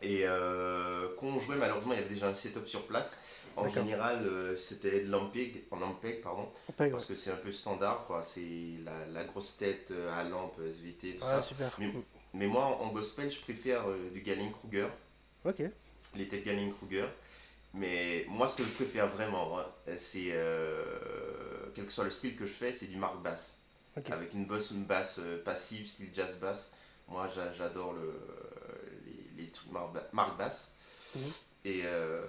[0.00, 3.18] Et euh, quand on jouait, malheureusement, il y avait déjà un setup sur place.
[3.56, 8.04] En général, euh, c'était de l'Ampeg, en Ampeg, pardon, parce que c'est un peu standard,
[8.06, 8.22] quoi.
[8.22, 8.40] C'est
[8.84, 11.42] la, la, grosse tête euh, à lampe, SVT, tout ça.
[11.42, 11.76] Super.
[12.34, 14.86] Mais, moi, en gospel, je préfère du Galen Kruger.
[15.44, 15.62] Ok.
[16.14, 17.06] Les têtes Galen Kruger.
[17.74, 20.32] Mais moi, ce que je préfère vraiment, hein, c'est,
[21.74, 23.56] quel que soit le style que je fais, c'est du Mark Bass.
[24.12, 26.70] Avec une, boss, une basse passive, style jazz bass
[27.08, 28.12] Moi, j'adore le,
[29.06, 29.70] les, les, trucs
[30.12, 30.72] marque basse.
[31.16, 31.22] Mhm.
[31.64, 32.20] Et euh,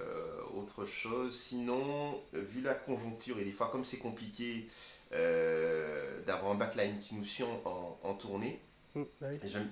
[0.55, 4.67] autre chose, sinon, vu la conjoncture, et des fois, comme c'est compliqué
[5.13, 8.59] euh, d'avoir un backline qui nous suit en, tournée,
[8.95, 9.27] mm, bah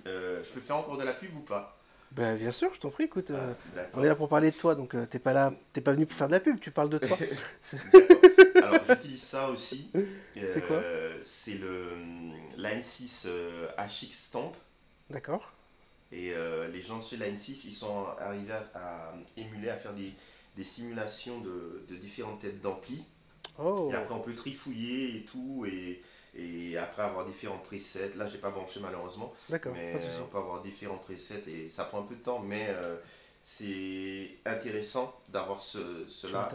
[0.08, 1.78] euh, je, peux faire encore de la pub ou pas?
[2.12, 3.56] Bah, bien sûr, je t'en prie, écoute, ah,
[3.93, 6.15] on est là pour parler de toi, donc t'es pas là, t'es pas venu pour
[6.15, 7.17] faire de la pub, tu parles de toi.
[8.56, 9.91] Alors j'utilise ça aussi.
[10.34, 10.82] c'est quoi?
[11.26, 11.89] C'est le
[12.56, 13.28] Line 6
[13.78, 14.54] HX Stamp.
[15.10, 15.54] D'accord.
[16.12, 20.13] Et euh, les gens chez la N6, ils sont arrivés à, émuler, à faire des,
[20.56, 23.04] des simulations de, de, différentes têtes d'ampli.
[23.60, 23.89] Oh.
[23.91, 25.65] Et après, on peut trifouiller et tout.
[25.67, 26.02] Et,
[26.38, 28.13] et après avoir différents presets.
[28.15, 29.34] Là, j'ai pas branché malheureusement.
[29.50, 29.74] D'accord.
[29.74, 32.39] Mais on peut avoir différents presets et ça prend un peu de temps.
[32.39, 32.98] Mais euh,
[33.41, 36.48] c'est intéressant d'avoir ce, cela.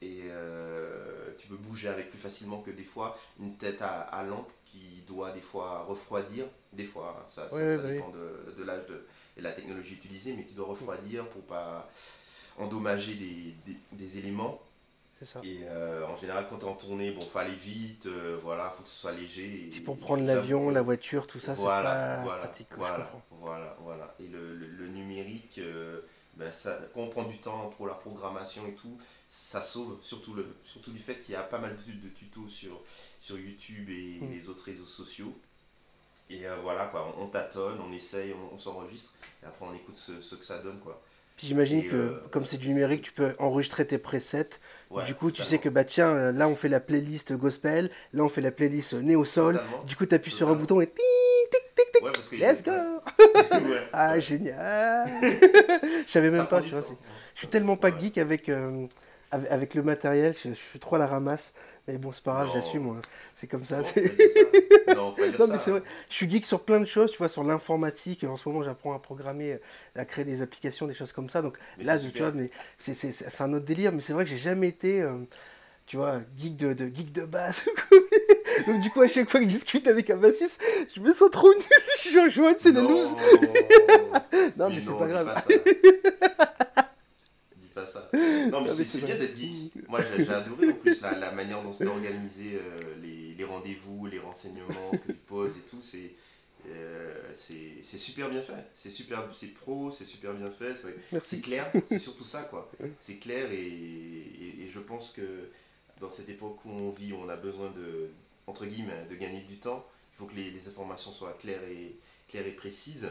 [0.00, 4.22] Et euh, tu peux bouger avec plus facilement que des fois une tête à, à
[4.22, 8.86] lampe qui doit des fois refroidir, des fois, ça, ça, bah dépend de, de l'âge
[8.88, 11.88] de, et la technologie utilisée, mais qui doit refroidir pour pas
[12.58, 14.60] endommager des, des, des éléments.
[15.18, 15.40] C'est ça.
[15.42, 18.70] Et euh, en général, quand tu es en tournée, bon, faut aller vite, euh, voilà,
[18.70, 19.70] faut que ce soit léger.
[19.74, 22.68] Et, pour prendre l'avion, la voiture, tout ça, c'est pas pratique.
[22.76, 24.14] Voilà, voilà, voilà.
[24.20, 26.00] Et le, le, numérique, euh,
[26.36, 28.96] ben ça, quand on prend du temps pour la programmation et tout,
[29.28, 32.48] ça sauve, surtout, le, surtout du fait qu'il y a pas mal de, de tutos
[32.48, 32.80] sur
[33.20, 34.30] sur YouTube et mm.
[34.30, 35.34] les autres réseaux sociaux.
[36.30, 40.34] Et euh, voilà, quoi, on, tâtonne, on essaye, on, s'enregistre, et après on écoute ce,
[40.34, 41.00] que ça donne, quoi.
[41.36, 44.50] Puis j'imagine que, euh, comme c'est du numérique, tu peux enregistrer tes presets.
[45.06, 48.24] du coup, tu sais que, bah tiens, euh, là on fait la playlist gospel, là
[48.24, 49.60] on fait la playlist néo-sol.
[49.86, 50.96] Du coup, tu appuies sur un bouton et tic,
[51.50, 52.72] tic, tic, tic, let's go.
[53.92, 55.08] Ah, génial.
[55.22, 56.82] Je savais même pas, tu vois.
[57.34, 58.50] Je suis tellement pas geek avec,
[59.30, 61.54] avec, le matériel, je, suis trop à la ramasse.
[61.88, 62.96] Mais bon, c'est pas grave, j'assume, moi.
[63.36, 63.78] C'est comme ça.
[64.94, 65.14] Non,
[65.48, 65.82] mais c'est vrai.
[66.10, 68.24] Je suis geek sur plein de choses, tu vois, sur l'informatique.
[68.24, 69.58] En ce moment, j'apprends à programmer,
[69.96, 71.40] à créer des applications, des choses comme ça.
[71.40, 73.92] Donc là, tu vois, mais c'est un autre délire.
[73.92, 75.14] Mais c'est vrai que j'ai jamais été, euh,
[75.86, 77.66] tu vois, geek de, de, geek de basse.
[78.66, 80.62] Donc du coup, à chaque fois que je discute avec un bassiste,
[80.94, 81.62] je me sens trop nul.
[82.02, 83.14] Je suis en c'est la loose.
[84.58, 85.42] non, mais, c'est pas grave.
[88.52, 89.88] Non, mais c'est bien d'être geek.
[89.88, 94.18] Moi, j'ai adoré en plus la, manière dont c'est organisé, euh, les, les rendez-vous, les
[94.18, 95.82] renseignements que tu poses et tout.
[95.82, 96.12] C'est.
[96.66, 100.74] Euh, c'est super bien fait, c'est super, c'est pro, c'est super bien fait,
[101.22, 102.70] c'est clair, c'est surtout ça quoi.
[103.00, 105.48] C'est clair et, et, je pense que
[106.00, 108.10] dans cette époque où on vit, où on a besoin de,
[108.46, 111.96] entre guillemets, de gagner du temps, il faut que les, les informations soient claires et,
[112.28, 113.08] claires et précises.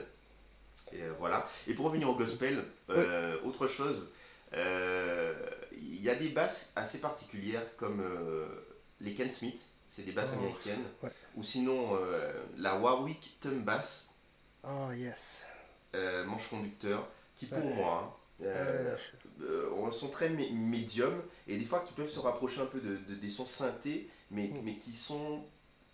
[0.92, 1.44] Et euh, voilà.
[1.68, 2.64] Et pour revenir au gospel,
[3.44, 4.17] autre chose, euh,
[4.54, 8.46] il y a des basses assez particulières comme euh,
[9.00, 10.84] les Ken Smith, c'est des basses oh, américaines,
[11.36, 14.10] ou sinon euh, la Warwick Tom Bass.
[14.64, 15.46] Oh yes.
[16.26, 18.20] manche conducteur, qui pour moi
[19.92, 23.46] sont très médiums et des fois qui peuvent se rapprocher un peu de, des sons
[23.46, 24.62] synthés, mais, mm.
[24.64, 25.44] mais qui sont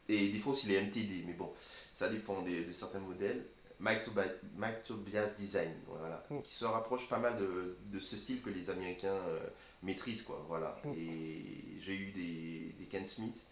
[0.10, 1.52] et des fois aussi les MTD, mais bon,
[1.96, 3.46] ça dépend de certains modèles.
[3.84, 6.42] Mike, Tobias Design, voilà, mm.
[6.42, 9.40] qui se rapproche pas mal de, de, ce style que les Américains euh,
[9.84, 10.80] maîtrisent, quoi, voilà.
[10.86, 10.94] Mm.
[10.98, 13.46] Et j'ai eu des, des Ken Smith.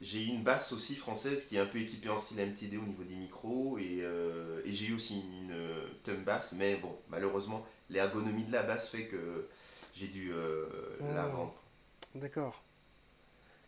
[0.00, 2.82] J'ai eu une basse aussi française qui est un peu équipée en style MTD au
[2.82, 6.94] niveau des micros et, euh, et j'ai eu aussi une, une tom basse, mais bon,
[7.08, 9.48] malheureusement, l'ergonomie de la basse fait que
[9.94, 10.66] j'ai dû euh,
[11.00, 11.32] la mm.
[11.32, 11.54] vendre.
[12.16, 12.62] D'accord.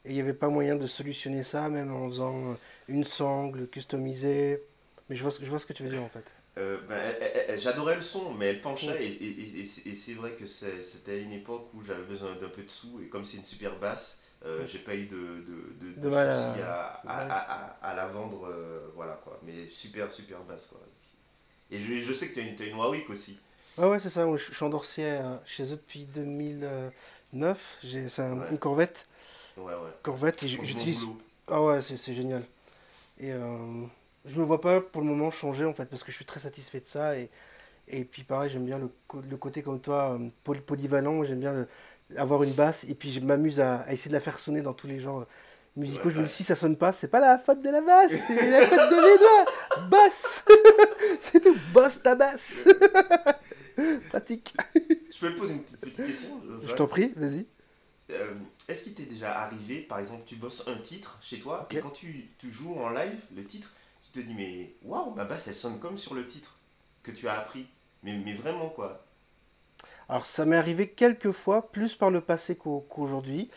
[0.05, 2.57] Et il n'y avait pas moyen de solutionner ça, même en faisant
[2.87, 4.63] une sangle customisée
[5.09, 6.25] mais je vois, ce, je vois ce que tu veux dire en fait.
[6.59, 6.99] Euh, ben,
[7.59, 11.69] j'adorais le son, mais elle penchait et, et, et, c'est vrai que c'était une époque
[11.75, 14.79] où j'avais besoin d'un peu de sous et comme c'est une super basse, euh, j'ai
[14.79, 19.39] pas eu de, de, de, soucis à, à, à, la vendre, euh, voilà quoi.
[19.43, 20.81] Mais super super basse quoi.
[21.71, 23.39] Et je, je sais que tu as une, as une Warwick aussi.
[23.77, 25.03] Ouais ouais c'est ça, je, suis endorsi
[25.45, 29.07] chez eux depuis 2009, c'est une Corvette.
[29.59, 29.91] Ouais ouais.
[30.03, 31.05] Corvette et j'utilise...
[31.49, 32.45] Ah ouais c'est génial.
[33.21, 33.33] Et
[34.27, 36.41] je me vois pas pour le moment changer en fait parce que je suis très
[36.41, 37.31] satisfait de ça et,
[37.89, 38.91] et puis pareil j'aime bien le,
[39.29, 41.69] le, côté comme toi euh, polyvalent j'aime bien le,
[42.17, 44.75] avoir une basse et puis je m'amuse à, à, essayer de la faire sonner dans
[44.75, 45.27] tous les genres euh,
[45.77, 46.11] musicaux.
[46.11, 48.51] Je me dis si ça sonne pas c'est pas la faute de la basse c'est
[48.51, 49.89] la faute de mes doigts.
[49.91, 50.45] Basse.
[51.21, 51.55] C'est tout.
[51.73, 52.67] Bosse ta basse.
[54.09, 54.57] Pratique.
[54.75, 57.47] Je peux me poser une petite question je t'en prie vas-y.
[58.11, 58.35] Euh,
[58.69, 61.91] est-ce qu'il t'est déjà arrivé, par exemple, tu bosses un titre chez toi et quand
[61.91, 63.73] tu, tu joues en live le titre,
[64.21, 66.59] te dis, mais waouh, ma basse, elle sonne comme sur le titre
[67.03, 67.67] que tu as appris.
[68.03, 69.05] Mais, mais vraiment, quoi.
[70.09, 73.51] Alors, ça m'est arrivé quelques fois, plus par le passé qu'aujourd'hui.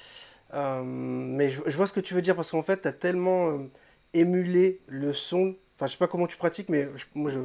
[0.54, 3.50] Euh, mais je, vois ce que tu veux dire, parce qu'en fait, tu as tellement
[3.50, 3.70] euh,
[4.14, 7.40] émulé le son enfin je sais pas comment tu pratiques, mais moi je,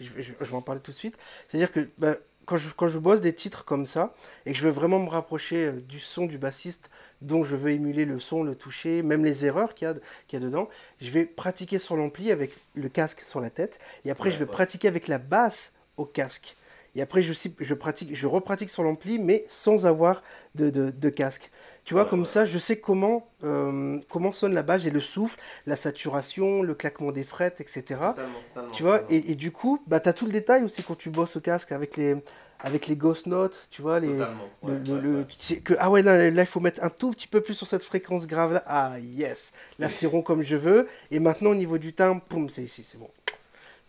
[0.00, 1.18] je, vais en parler tout de suite.
[1.46, 2.16] C'est-à-dire que bah,
[2.46, 4.14] quand, je, quand je bosse des titres comme ça,
[4.46, 6.90] et que je veux vraiment me rapprocher euh, du son du bassiste,
[7.20, 9.94] dont je veux émuler le son, le toucher, même les erreurs qu'il y, a,
[10.28, 10.68] qu'il y a dedans,
[11.00, 14.46] je vais pratiquer sur l'ampli avec le casque sur la tête, et après je vais
[14.46, 16.56] pratiquer avec la basse au casque.
[16.96, 20.22] Et après, je, je, pratique, je repratique sur l'ampli, mais sans avoir
[20.54, 21.50] de, de, casque.
[21.86, 25.38] Tu vois, comme ça, je sais comment, euh, comment sonne la basse, j'ai le souffle,
[25.66, 27.84] la saturation, le claquement des frettes, etc.
[27.86, 30.96] Totalement, tu vois, et, et, du coup, bah, tu as tout le détail aussi quand
[30.96, 32.16] tu bosses au casque avec les,
[32.58, 34.18] avec les ghost notes, tu vois, les,
[34.64, 35.24] le,
[35.62, 38.26] que, ah ouais, là, il faut mettre un tout petit peu plus sur cette fréquence
[38.26, 38.64] grave là.
[38.66, 40.88] Ah yes, là c'est rond comme je veux.
[41.12, 43.10] Et maintenant au niveau du timbre, poum, c'est ici, c'est bon.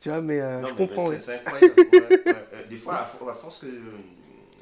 [0.01, 1.09] Tu vois, mais euh, je comprends.
[1.17, 1.73] C'est incroyable.
[1.79, 3.67] Euh, des fois, à, force que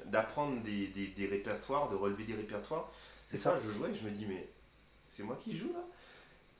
[0.05, 2.91] d'apprendre des, des, des, répertoires, de relever des répertoires,
[3.31, 3.59] c'est ça.
[3.65, 4.47] Je jouais, je me dis mais
[5.09, 5.85] c'est moi qui joue là.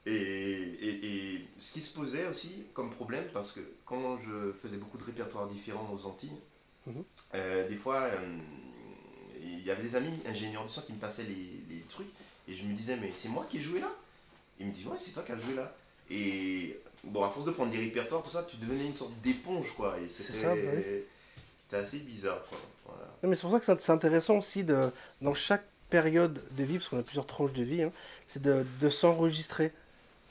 [0.07, 4.77] Et, et, et, ce qui se posait aussi comme problème, parce que quand je faisais
[4.77, 6.37] beaucoup de répertoires différents aux Antilles,
[6.85, 7.03] mhm.
[7.33, 8.09] euh, des fois,
[9.41, 12.07] il y avait des amis ingénieurs de son qui me passaient les, les, trucs,
[12.47, 13.91] et je me disais, mais c'est moi qui ai joué là?
[14.59, 15.75] Ils me disent, ouais, c'est toi qui as joué là.
[16.11, 19.71] Et bon, à force de prendre des répertoires, tout ça, tu devenais une sorte d'éponge,
[19.73, 19.97] quoi.
[19.99, 20.45] Et c'était,
[21.71, 22.57] bah assez bizarre, quoi.
[23.23, 24.79] mais c'est pour ça que c'est intéressant aussi, de,
[25.19, 25.65] dans chaque
[25.95, 27.91] période de vie, parce qu'on a plusieurs tranches de vie, hein,
[28.27, 29.71] c'est de, de s'enregistrer.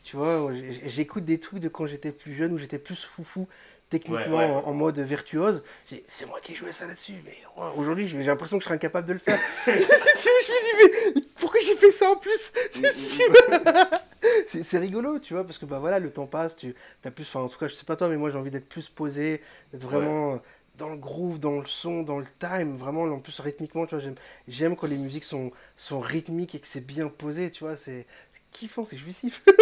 [0.04, 0.50] Tu vois,
[0.86, 3.48] j'écoute des trucs de quand j'étais plus jeune, où j'étais plus foufou
[3.88, 5.64] techniquement En, mode virtuose.
[6.08, 7.36] C'est moi qui ai joué ça là-dessus, mais
[7.76, 9.38] aujourd'hui j'ai l'impression que je serais incapable de le faire.
[9.66, 12.52] je me dis, mais pourquoi j'ai fait ça en plus?
[14.62, 17.40] C'est rigolo, tu vois, parce que bah voilà, le temps passe, tu as plus, enfin
[17.40, 19.42] en tout cas, je sais pas toi, mais moi j'ai envie d'être plus posé,
[19.72, 20.40] d'être vraiment
[20.76, 24.04] dans le groove, dans le son, dans le time, vraiment en plus rythmiquement, tu vois,
[24.48, 28.06] j'aime quand les musiques sont, sont rythmiques et que c'est bien posé, tu vois, c'est
[28.50, 29.42] kiffant, c'est jouissif.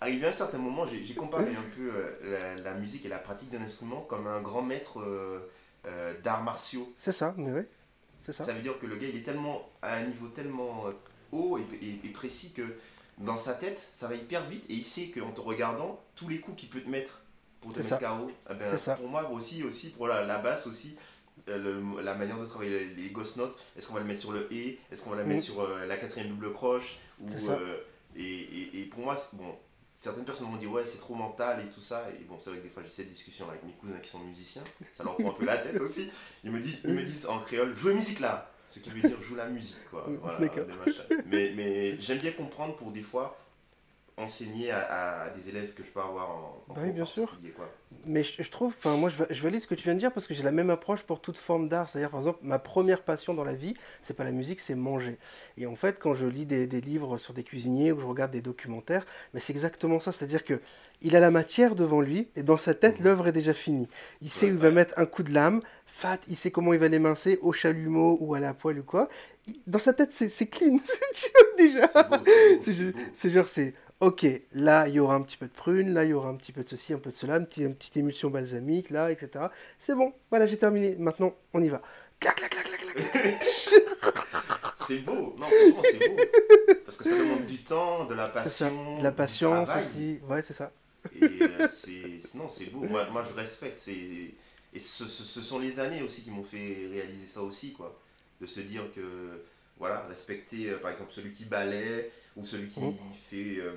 [0.00, 3.50] Arrivé à un certain moment, j'ai comparé un peu euh, la, musique et la pratique
[3.50, 5.50] d'un instrument comme un grand maître euh,
[5.86, 6.92] euh, d'arts martiaux.
[6.96, 7.62] C'est ça, mais oui,
[8.22, 8.44] c'est ça.
[8.44, 10.84] Ça veut dire que le gars, il est tellement à un niveau tellement
[11.32, 12.62] haut et, précis que
[13.18, 16.40] dans sa tête, ça va hyper vite et il sait qu'en te regardant, tous les
[16.40, 17.20] coups qu'il peut te mettre
[17.60, 18.94] pour te mettre KO, eh ben, ça.
[18.94, 20.96] pour moi aussi, aussi pour la, la basse aussi,
[21.46, 24.76] la manière de travailler les, ghost notes, est-ce qu'on va le mettre sur le E,
[24.90, 27.26] est-ce qu'on va la mettre sur la quatrième double croche ou,
[28.16, 29.54] et, et, et, pour moi, bon,
[30.00, 32.58] certaines personnes m'ont dit ouais c'est trop mental et tout ça et bon c'est vrai
[32.60, 34.62] que des fois j'ai cette discussion avec mes cousins qui sont musiciens
[34.94, 36.10] ça leur prend un peu la tête aussi.
[36.42, 38.50] Ils me disent ils me disent en créole joue la musique là!
[38.68, 40.06] Ce qui veut dire joue la musique quoi.
[40.22, 40.38] Voilà,
[41.26, 43.38] mais, mais j'aime bien comprendre pour des fois
[44.20, 47.38] enseigner à, des élèves que je peux avoir en, bah oui, bien sûr.
[48.06, 50.26] Mais je, trouve, enfin moi je, je valide ce que tu viens de dire parce
[50.26, 51.88] que j'ai la même approche pour toute forme d'art.
[51.88, 55.18] C'est-à-dire par exemple ma première passion dans la vie, c'est pas la musique, c'est manger.
[55.58, 58.30] Et en fait quand je lis des, des, livres sur des cuisiniers ou je regarde
[58.30, 59.04] des documentaires,
[59.34, 60.12] mais c'est exactement ça.
[60.12, 60.60] C'est-à-dire que
[61.02, 63.04] il a la matière devant lui et dans sa tête mmh.
[63.04, 63.88] l'œuvre est déjà finie.
[64.20, 66.78] Il sait où il va mettre un coup de lame, fat, il sait comment il
[66.78, 69.08] va l'émincer au chalumeau ou à la poêle ou quoi.
[69.66, 71.88] Dans sa tête c'est clean, c'est déjà.
[72.60, 76.10] C'est genre c'est ok, là il y aura un petit peu de prune, là il
[76.10, 78.30] y aura un petit peu de ceci, un peu de cela, une petite, petite émulsion
[78.30, 79.46] balsamique, là, etc.
[79.78, 80.96] C'est bon, voilà, j'ai terminé.
[80.98, 81.82] Maintenant, on y va.
[82.18, 83.44] Clac, clac, clac, clac, clac.
[84.86, 86.16] c'est beau, non, franchement, c'est beau.
[86.84, 88.98] Parce que ça demande du temps, de la passion.
[88.98, 90.72] De la patience aussi, ouais, c'est ça.
[91.18, 92.80] Et euh, c'est, non, c'est beau.
[92.84, 93.86] Moi, moi, je respecte.
[93.88, 97.98] Et ce, ce, sont les années aussi qui m'ont fait réaliser ça aussi, quoi.
[98.40, 99.42] De se dire que,
[99.78, 102.94] voilà, respecter, euh, par exemple, celui qui balaie ou celui qui mmh.
[103.28, 103.56] fait.
[103.58, 103.72] Euh,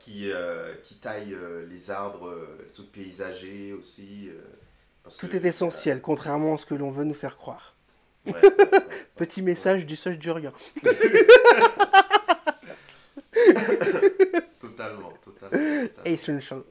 [0.00, 4.30] qui, euh, qui taille euh, les arbres, euh, les trucs paysagers aussi.
[5.02, 7.74] Parce Tout est essentiel, contrairement à ce que l'on veut nous faire croire.
[9.16, 10.52] Petit message du sage du rien.
[14.60, 15.58] totalement, totalement,
[16.04, 16.64] Et c'est une chose.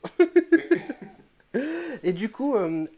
[2.03, 2.55] Et du coup,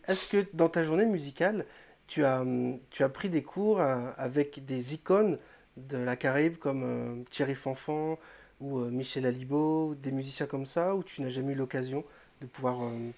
[0.08, 1.66] est-ce que dans ta journée musicale,
[2.08, 2.44] tu as,
[2.90, 5.40] tu as pris des cours avec des icônes
[5.78, 8.20] de la Caraïbe comme Thierry Fanfan,
[8.60, 12.04] ou euh, Michel Alibo, des musiciens comme ça, ou tu n'as jamais eu l'occasion
[12.42, 13.12] de pouvoir euh,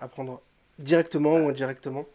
[0.00, 0.42] apprendre
[0.78, 2.06] directement ou indirectement?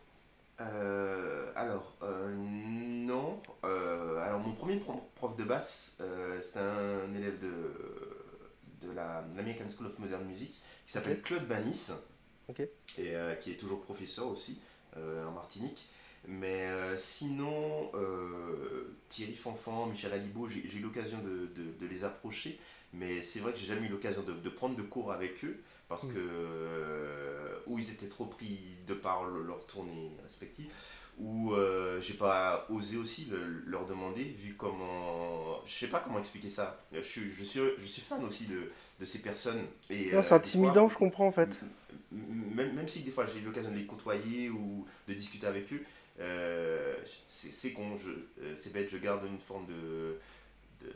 [0.61, 3.41] euh, Alors, non.
[3.63, 4.79] alors, mon premier
[5.15, 5.95] prof de basse,
[6.41, 7.71] c'était un élève de,
[8.81, 11.91] de l'American School of Modern Music qui s'appelle Claude Banis,
[12.97, 14.59] et qui est toujours professeur aussi
[14.95, 15.89] en Martinique.
[16.27, 16.67] Mais
[16.97, 17.91] sinon,
[19.09, 21.49] Thierry Fanfan, Michel Alibo, j'ai eu l'occasion de,
[21.79, 22.59] de, les approcher,
[22.93, 25.61] mais c'est vrai que j'ai jamais eu l'occasion de, de, prendre de cours avec eux,
[25.87, 26.13] parce mm.
[26.13, 30.71] que euh, ou ils étaient trop pris de par leur tournée respective,
[31.21, 35.61] euh, j'ai pas osé aussi le- leur demander, vu comment.
[35.65, 36.77] Je sais pas comment expliquer ça.
[36.91, 39.61] Je suis, je suis, je suis fan aussi de, de ces personnes.
[39.89, 41.49] Et, euh, c'est intimidant, fois, je comprends en fait.
[42.11, 45.71] même, même si des fois j'ai eu l'occasion de les côtoyer ou de discuter avec
[45.71, 45.81] eux,
[46.19, 46.95] euh,
[47.27, 47.97] c'est con,
[48.41, 50.19] euh, c'est bête, je garde une forme de,
[50.85, 50.91] de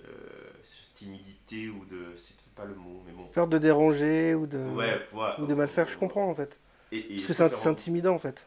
[0.94, 2.16] timidité ou de.
[2.18, 3.28] C'est peut-être pas le mot, mais bon.
[3.34, 5.40] Peur de déranger ou de, Ouais, voilà.
[5.40, 6.58] ou de mal faire, je comprends en fait.
[6.92, 8.46] Et- et Parce que c'est intimidant en fait.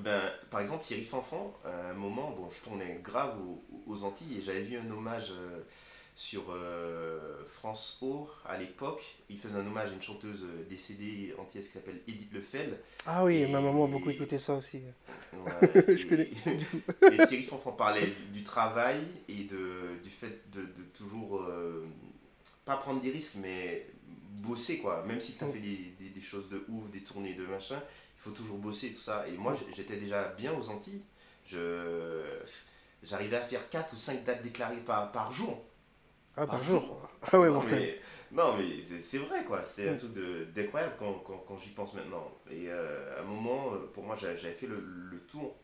[0.00, 4.38] ben, par exemple, Thierry Fanfan, à un moment, bon, je tournais grave aux, aux Antilles
[4.38, 5.60] et j'avais vu un hommage euh,
[6.18, 9.02] sur euh, France O à l'époque.
[9.28, 12.80] Il faisait un hommage à une chanteuse euh, décédée antillaise qui s'appelle Edith Lefel.
[13.04, 14.80] Ah oui, Et- ma maman a beaucoup écouté ça aussi.
[15.34, 15.52] Ouais,
[15.96, 16.30] Je connais,
[17.12, 18.98] Et Thierry Fanfan parlait du, du travail
[19.28, 21.84] et de, du fait de, de toujours euh,
[22.64, 23.86] pas prendre des risques, mais
[24.42, 25.04] bosser quoi.
[25.04, 25.52] Même si tu as Mm.
[25.52, 27.82] fait des, des- des choses de ouf, des tournées de machin,
[28.18, 29.26] il faut toujours bosser tout ça.
[29.28, 31.02] Et moi j'étais déjà bien aux Antilles.
[31.44, 32.22] Je
[33.02, 35.62] J'arrivais à faire 4 ou 5 dates déclarées par, par jour.
[36.36, 37.00] Ah, par Par jour.
[37.32, 37.80] Ah ouais, non, mortel.
[37.80, 38.00] mais,
[38.42, 39.62] non, mais c'est- c'est vrai, quoi.
[39.64, 39.98] C'était un Mm.
[39.98, 42.30] truc de- d'incroyable quand, quand, quand j'y pense maintenant.
[42.50, 45.56] Et euh, à un moment, pour moi, j'a- j'avais fait le, le tour.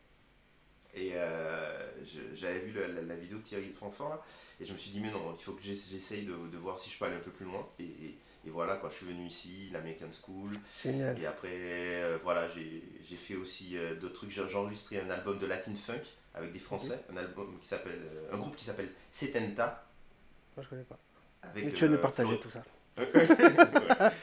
[0.95, 1.87] Et euh,
[2.35, 4.21] j'avais vu la, la- la vidéo de Thierry Fanfan, là,
[4.61, 6.77] et je me suis dit, mais non, il faut que j'ess- j'essaye de, de voir
[6.77, 7.67] si je peux aller un peu plus loin.
[7.79, 8.89] Et, et- et voilà, quoi.
[8.91, 10.51] Je suis venu ici, l'American School.
[10.83, 11.17] Génial.
[11.19, 14.29] Et après, euh, voilà, j'ai j'ai fait aussi euh, d'autres trucs.
[14.31, 16.01] J'ai j'ai enregistré un album de Latin Funk
[16.35, 18.01] avec des Français, un album qui s'appelle,
[18.31, 19.87] un groupe qui s'appelle Setenta.
[20.55, 20.99] Moi je connais pas.
[21.41, 22.63] Avec, Mais tu vas nous euh, partager tout ça.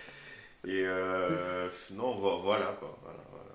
[0.67, 2.99] Et euh, non, vo- voilà quoi.
[3.03, 3.47] Voilà, voilà.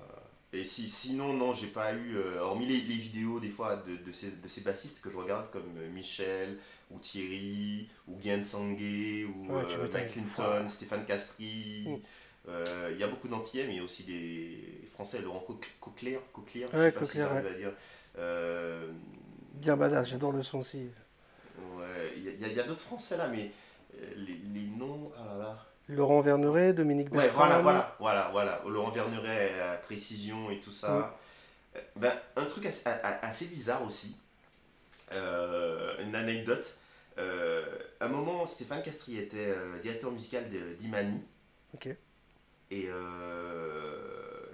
[0.54, 3.96] Et si, sinon, non, j'ai pas eu, euh, hormis les, les vidéos des fois de,
[3.98, 6.58] de, ces, de ces bassistes que je regarde comme Michel,
[6.92, 9.88] ou Thierry, ou Guy Sangué, ou Ouais, euh.
[9.94, 11.88] Mike Clinton, Stéphane Castry.
[11.90, 11.98] Mm.
[12.48, 15.60] Euh, Il y a beaucoup d'Antillais, mais il y a aussi des Français, Laurent Co-
[15.82, 17.72] Coquelier, Coquelier, je sais pas si Coquelier, j'arrive à dire.
[19.54, 20.92] Bien badass, j'adore le son aussi.
[21.78, 23.52] Ouais, il y a, y a- d'autres Français là, mais
[23.96, 25.66] euh, les, les noms, ah là là.
[25.88, 27.46] Laurent Verneret, Dominique Ouais, Bertrand.
[27.46, 28.62] voilà, voilà, voilà, voilà.
[28.68, 31.16] Laurent Verneret, euh, précision et tout ça.
[31.76, 34.16] Euh, Ben, un truc assez, assez bizarre aussi,
[35.12, 36.76] euh, une anecdote.
[37.18, 37.64] Euh,
[38.00, 40.44] à un moment, Stéphane Castry était euh, directeur musical
[40.80, 41.22] d'Imani.
[41.76, 41.90] Ok.
[42.72, 42.90] Et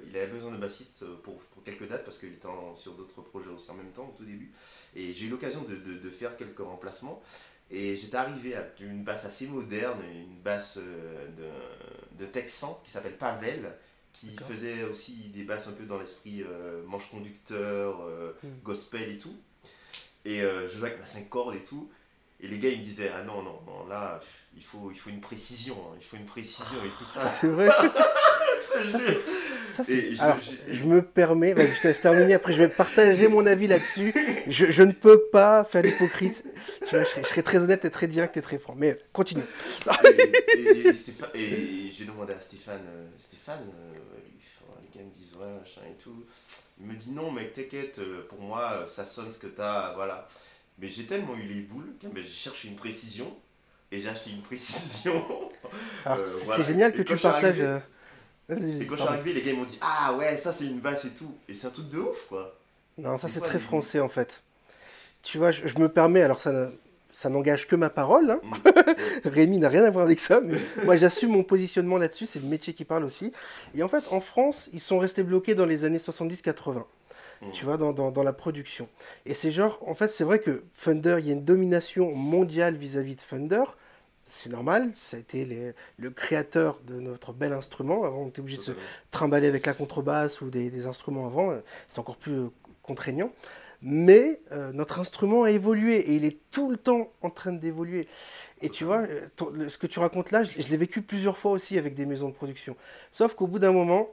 [0.07, 3.21] il avait besoin de bassiste pour, pour quelques dates parce qu'il était en- sur d'autres
[3.21, 4.51] projets aussi en même temps au tout début.
[4.95, 7.21] Et j'ai eu l'occasion de, de- de faire quelques remplacements.
[7.69, 11.27] Et j'étais arrivé avec une basse assez moderne, une basse euh,
[12.17, 13.71] de, de Texan qui s'appelle Pavel,
[14.13, 18.47] qui faisait aussi des basses un peu dans l'esprit euh, manche conducteur, euh, Mm.
[18.63, 19.35] gospel et tout.
[20.25, 21.89] Et euh, je jouais avec ma 5 cordes et tout.
[22.41, 24.19] Et les gars, ils me disaient, ah non, non, non, là,
[24.57, 27.21] il faut, il faut une précision, hein, il faut une précision et tout ça.
[27.25, 27.69] C'est vrai.
[28.85, 28.99] ça.
[29.71, 30.19] Ça, c'est...
[30.19, 33.67] Alors, je- je me permets, je te laisse terminer, après je vais partager mon avis
[33.67, 34.13] là-dessus.
[34.47, 36.43] Je, je ne peux pas faire l'hypocrite.
[36.85, 38.75] Tu vois, je serai, je serai très honnête et très direct et très franc.
[38.77, 39.43] Mais continue.
[40.03, 44.99] et, et- et Stéphane- et j'ai demandé à Stéphane, euh, Stéphane, euh, il faut- les
[44.99, 46.25] gars me disent ouais, machin et tout.
[46.79, 50.25] Il me dit non, mec, t'inquiète, euh, pour moi, ça sonne ce que t'as, voilà.
[50.79, 53.31] Mais j'ai tellement eu les boules que j'ai cherché une précision
[53.91, 55.23] et j'ai acheté une précision.
[56.05, 56.63] Alors, Euh, c'est, voilà.
[56.63, 57.59] génial que tu partages.
[57.59, 57.79] arrivé-
[58.49, 60.79] Et quand je suis arrivé, les gars ils m'ont dit ah ouais, ça c'est une
[60.79, 61.33] basse et tout.
[61.47, 62.57] Et c'est un truc de ouf quoi.
[62.97, 64.41] Non, ça c'est très français en fait.
[65.23, 66.71] Tu vois, je, je me permets, alors ça,
[67.11, 68.31] ça n'engage que ma parole.
[68.31, 68.39] hein.
[68.43, 68.53] Mm.
[69.29, 72.47] Rémi n'a rien à voir avec ça, mais moi j'assume mon positionnement là-dessus, c'est le
[72.47, 73.31] métier qui parle aussi.
[73.75, 76.83] Et en fait, en France, ils sont restés bloqués dans les années 70-80,
[77.43, 77.51] Mm.
[77.53, 78.87] tu vois, dans, dans- dans la production.
[79.25, 82.75] Et c'est genre, en fait, c'est vrai que Fender, il y a une domination mondiale
[82.75, 83.63] vis-à-vis de Fender.
[84.33, 88.05] C'est normal, ça a été les- le créateur de notre bel instrument.
[88.05, 88.71] Avant, on était obligé de se
[89.11, 91.59] trimballer avec la contrebasse ou des, des instruments avant, euh,
[91.89, 92.47] c'est encore plus euh,
[92.81, 93.33] contraignant.
[93.81, 98.07] Mais euh, notre instrument a évolué et il est tout le temps en train d'évoluer.
[98.61, 99.03] Et tu vois,
[99.35, 102.05] ton- ce que tu racontes là, je, je l'ai vécu plusieurs fois aussi avec des
[102.05, 102.77] maisons de production.
[103.11, 104.07] Sauf qu'au bout d'un moment,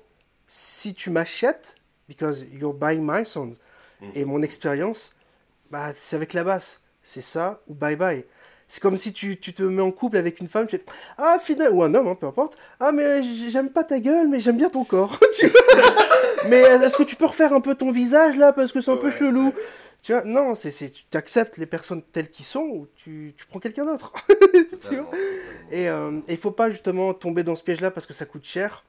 [0.49, 1.77] si tu m'achètes,
[2.09, 3.57] because you're buying my sound,
[4.01, 4.11] Mm.
[4.15, 5.13] et mon expérience,
[5.71, 6.81] bah, c'est avec la basse.
[7.03, 8.25] C'est ça ou bye bye.
[8.69, 10.85] C'est comme si tu, tu te mets en couple avec une femme, tu fais
[11.17, 12.57] Ah, final, ou un homme, hein, peu importe.
[12.81, 15.19] Ah, mais j'aime pas ta gueule, mais j'aime bien ton corps.
[16.49, 18.97] Mais est-ce que tu peux refaire un peu ton visage là parce que c'est un
[18.97, 19.55] peu chelou ouais.
[20.03, 23.47] Tu vois, non, c'est, c'est, tu acceptes les personnes telles qu'ils sont ou tu, tu
[23.47, 24.13] prends quelqu'un d'autre.
[25.73, 28.85] Et euh, il faut pas justement tomber dans ce piège-là parce que ça coûte cher.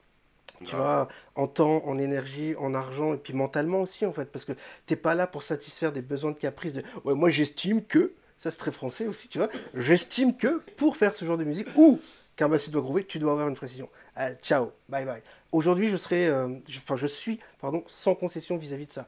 [0.64, 4.44] Tu vois, en temps, en énergie, en argent et puis mentalement aussi en fait, parce
[4.44, 4.52] que
[4.84, 8.50] t'es pas là pour satisfaire des besoins de caprice de ouais, moi j'estime que, ça
[8.50, 12.00] c'est très français aussi, tu vois, j'estime que pour faire ce genre de musique ou
[12.34, 13.88] qu'un bassiste doit groover, tu dois avoir une précision.
[14.18, 15.22] Euh, ciao, bye bye.
[15.52, 19.06] Aujourd'hui je serai, euh, je- suis, pardon, sans concession vis-à-vis de ça.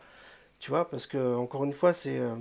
[0.61, 2.35] Tu vois, parce que, encore une fois, c'est euh,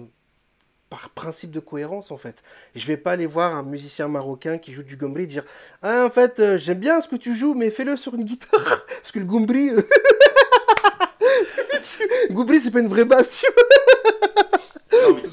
[0.90, 2.44] par principe de cohérence, en fait.
[2.76, 5.44] Je vais pas aller voir un musicien marocain qui joue du gombri dire
[5.82, 8.86] Ah, en fait, j'aime bien ce que tu joues, mais fais-le sur une guitare.
[8.88, 9.72] parce que le gombri.
[12.32, 13.44] gombri, c'est pas une vraie basse.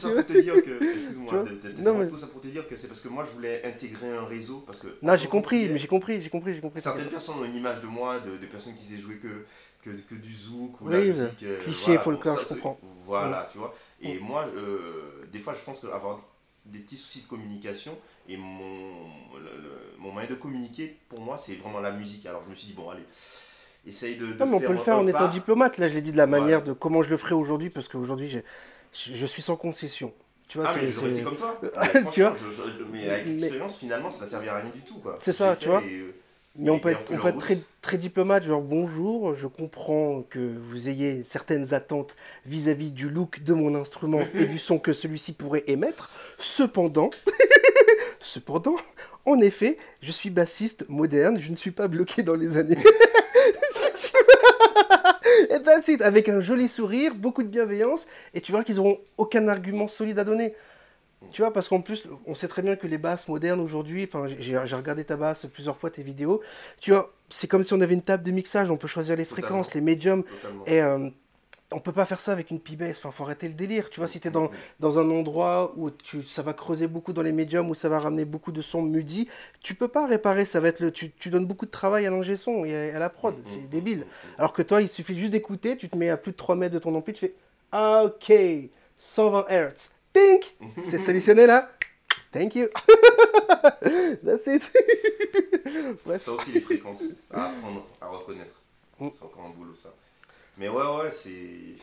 [0.00, 0.92] Tout ça pour te dire que.
[0.94, 1.44] Excuse-moi,
[1.94, 4.24] mais- tout ça pour te dire que c'est parce que moi je voulais intégrer un
[4.24, 4.62] réseau.
[4.66, 4.88] Parce que.
[5.02, 6.80] Non, j'ai compris, mais j'ai compris, j'ai compris, j'ai compris.
[6.82, 9.44] Certaines personnes ont une image de moi, de, de personnes qui sait jouer que,
[9.82, 11.42] que, que du zouk ou Oui, la musique.
[11.42, 12.78] euh, cliché, bon, folklore, je comprends.
[13.04, 13.74] Voilà, tu vois.
[14.02, 16.20] Et moi, euh, des fois, je pense qu'avoir
[16.66, 17.96] des petits soucis de communication
[18.28, 18.92] et mon,
[19.38, 22.26] le- le- mon moyen de communiquer, pour moi, c'est vraiment la musique.
[22.26, 23.02] Alors je me suis dit, bon, allez,
[23.86, 24.26] essaye de.
[24.26, 25.28] de Non, mais on peut le faire en étant pas.
[25.28, 25.78] diplomate.
[25.78, 26.42] Là, je l'ai dit de la Voilà.
[26.42, 28.44] manière de comment je le ferai aujourd'hui, parce qu'aujourd'hui, j'ai-
[28.92, 30.12] je je suis sans concession.
[30.48, 31.60] Tu vois, Ah, mais j'aurais été comme toi.
[31.94, 34.70] Mais tu vois je- je- mais avec Mais- l'expérience, finalement, ça n'a servi à rien
[34.70, 35.00] du tout.
[35.20, 35.82] C'est ça, tu vois.
[35.84, 36.14] et, euh,
[36.56, 40.88] Mais on peut être, on peut très, très diplomate, genre bonjour, je comprends que vous
[40.88, 42.16] ayez certaines attentes
[42.46, 46.10] vis-à-vis du look de mon instrument et du son que celui-ci pourrait émettre.
[46.38, 47.10] Cependant,
[48.20, 48.76] cependant,
[49.26, 52.78] en effet, je suis bassiste moderne, je ne suis pas bloqué dans les années.
[55.50, 58.98] et that's it, avec un joli sourire, beaucoup de bienveillance, et tu vois qu'ils auront
[59.16, 60.54] aucun argument solide à donner.
[61.32, 64.26] Tu vois, parce qu'en plus, on sait très bien que les basses modernes aujourd'hui, enfin,
[64.28, 66.40] j'ai j'ai regardé ta basse plusieurs fois, tes vidéos,
[66.80, 69.24] tu vois, c'est comme si on avait une table de mixage, on peut choisir les
[69.24, 69.86] fréquences, Totalement.
[69.86, 70.64] les médiums, Totalement.
[70.66, 71.10] et euh,
[71.70, 74.08] on peut pas faire ça avec une P-Bass, enfin, faut arrêter le délire, tu vois,
[74.08, 74.50] si tu es dans,
[74.80, 77.98] dans un endroit où tu, ça va creuser beaucoup dans les médiums, où ça va
[77.98, 79.28] ramener beaucoup de sons mudi,
[79.62, 82.10] tu peux pas réparer, ça va être le, tu, tu donnes beaucoup de travail à
[82.10, 84.06] l'ingé son et à, à la prod, c'est débile.
[84.38, 86.74] Alors que toi, il suffit juste d'écouter, tu te mets à plus de 3 mètres
[86.74, 87.34] de ton ampli, tu fais
[87.70, 88.32] Ah, OK,
[88.96, 89.90] 120 Hz.
[90.12, 90.56] Pink
[90.88, 91.70] C'est solutionné là
[92.32, 92.68] Thank you
[94.24, 94.62] That's it
[96.04, 96.22] Bref.
[96.22, 98.54] Ça aussi, les fréquences à apprendre à reconnaître.
[98.98, 99.08] Mm.
[99.12, 99.90] C'est encore un boulot, ça.
[100.58, 101.76] Mais ouais, ouais, c'est.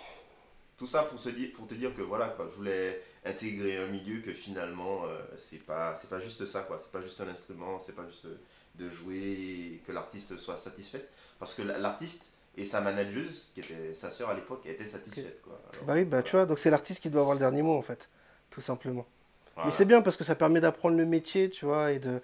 [0.78, 3.88] Tout ça pour, se dire, pour te dire que voilà, quoi, je voulais intégrer un
[3.88, 6.78] milieu que finalement, euh, c'est pas, c'est pas juste ça, quoi.
[6.78, 8.28] C'est pas juste un instrument, c'est pas juste
[8.76, 11.10] de jouer et que l'artiste soit satisfaite.
[11.40, 12.26] Parce que la- l'artiste
[12.58, 15.62] et sa manageuse, qui était sa sœur à l'époque, était satisfaite, quoi.
[15.74, 17.78] Alors, Bah oui, bah tu vois, donc c'est l'artiste qui doit avoir le dernier mot
[17.78, 18.10] en fait,
[18.50, 19.06] tout simplement.
[19.56, 19.68] Voilà.
[19.68, 22.22] Mais c'est bien parce que ça permet d'apprendre le métier, tu vois, et de,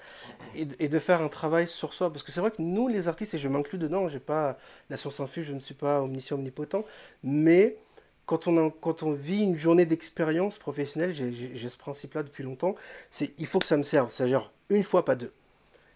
[0.56, 2.12] et, de- et de faire un travail sur soi.
[2.12, 4.58] Parce que c'est vrai que nous, les artistes, et je m'inclus dedans, j'ai pas
[4.90, 6.86] la science infuse, je ne suis pas omniscient, omnipotent,
[7.24, 7.78] mais
[8.26, 12.76] quand on, a- quand on vit une journée d'expérience professionnelle, j'ai- ce principe-là depuis longtemps,
[13.10, 15.32] c'est il faut que ça me serve, c'est-à-dire une fois, pas deux.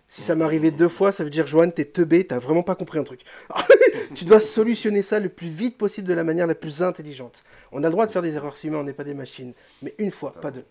[0.08, 3.00] Si ça arrivé deux fois, ça veut dire, Joanne, t'es teubé, t'as vraiment pas compris
[3.00, 3.22] un truc.
[4.16, 7.44] tu dois solutionner ça le plus vite possible de la manière la plus intelligente.
[7.72, 9.54] On a le droit de faire des erreurs si on n'est pas des machines.
[9.82, 10.64] Mais une fois, pas deux.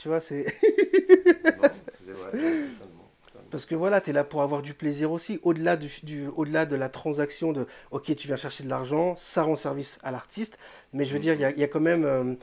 [0.00, 0.46] Tu vois, c'est.
[1.56, 2.32] Non, c'est vrai,
[2.62, 3.48] totalement, totalement.
[3.50, 6.66] Parce que voilà, tu es là pour avoir du plaisir aussi, au-delà du, du- au-delà
[6.66, 10.58] de la transaction de OK, tu viens chercher de l'argent, ça rend service à l'artiste,
[10.92, 12.34] mais je veux dire, il y a, il y a quand même, euh,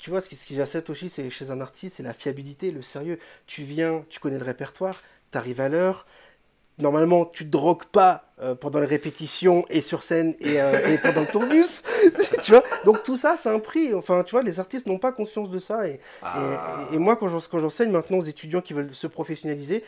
[0.00, 2.70] tu vois, ce qui, ce qui j'accepte aussi, c'est chez un artiste, c'est la fiabilité,
[2.72, 3.18] le sérieux.
[3.46, 6.06] Tu viens, tu connais le répertoire, tu arrives à l'heure.
[6.82, 10.98] Normalement, tu te drogues pas euh, pendant les répétitions et sur scène et, euh, et
[10.98, 11.82] pendant le tourbus,
[12.42, 12.62] tu vois.
[12.84, 13.94] Donc tout ça, c'est un prix.
[13.94, 16.86] Enfin, tu vois, les artistes n'ont pas conscience de ça et, Ah.
[16.90, 19.84] et, et moi, quand j'en- quand j'enseigne maintenant aux étudiants qui veulent se professionnaliser,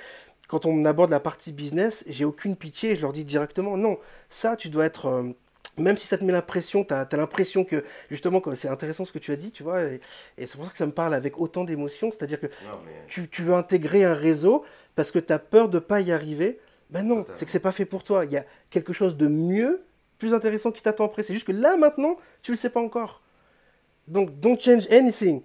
[0.49, 3.99] quand on aborde la partie business, j'ai aucune pitié je leur dis directement non,
[4.30, 5.07] ça, tu dois être.
[5.07, 5.22] euh,
[5.76, 9.11] même si ça te met la pression, tu as, l'impression que, justement, c'est intéressant ce
[9.11, 10.01] que tu as dit, tu vois, et,
[10.38, 12.92] et c'est pour ça que ça me parle avec autant d'émotion, c'est-à-dire que Non, mais.
[13.09, 14.64] tu, tu veux intégrer un réseau
[14.95, 16.61] parce que tu as peur de pas y arriver.
[16.91, 18.24] Ben non, c'est que c'est pas fait pour toi.
[18.24, 19.82] Il y a quelque chose de mieux,
[20.18, 21.22] plus intéressant qui t'attend après.
[21.22, 23.20] C'est juste que là, maintenant, tu le sais pas encore.
[24.07, 25.43] Donc, don't change anything.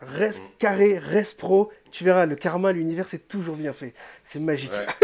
[0.00, 0.46] Reste Mm.
[0.58, 1.70] carré, reste pro.
[1.90, 3.94] Tu verras, le karma, l'univers, c'est toujours bien fait.
[4.24, 4.72] C'est magique.
[4.72, 4.86] Ouais.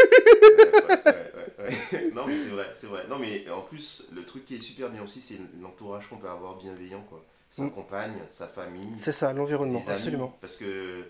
[0.53, 2.11] Ouais, ouais, ouais, ouais.
[2.15, 3.05] non mais c'est vrai, c'est vrai.
[3.09, 6.29] Non mais en plus, le truc qui est super bien aussi, c'est l'entourage qu'on peut
[6.29, 7.23] avoir bienveillant quoi.
[7.51, 7.71] Sa Mm.
[7.71, 10.37] compagne, sa famille, C'est ça, l'environnement, absolument.
[10.41, 11.07] Parce que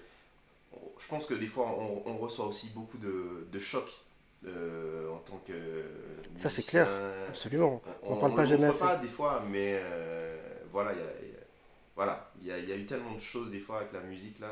[0.99, 3.93] je pense que des fois, on, on reçoit aussi beaucoup de, de chocs
[4.47, 5.53] euh, en tant que.
[6.37, 6.89] Ça, c'est clair,
[7.29, 7.83] Absolument.
[8.03, 8.81] On, On parle on pas jamais assez.
[8.81, 10.37] pas des fois, mais euh,
[10.73, 11.41] voilà, il y a, il y a-
[11.95, 14.01] voilà, il y a, il y a eu tellement de choses des fois avec la
[14.01, 14.49] musique là.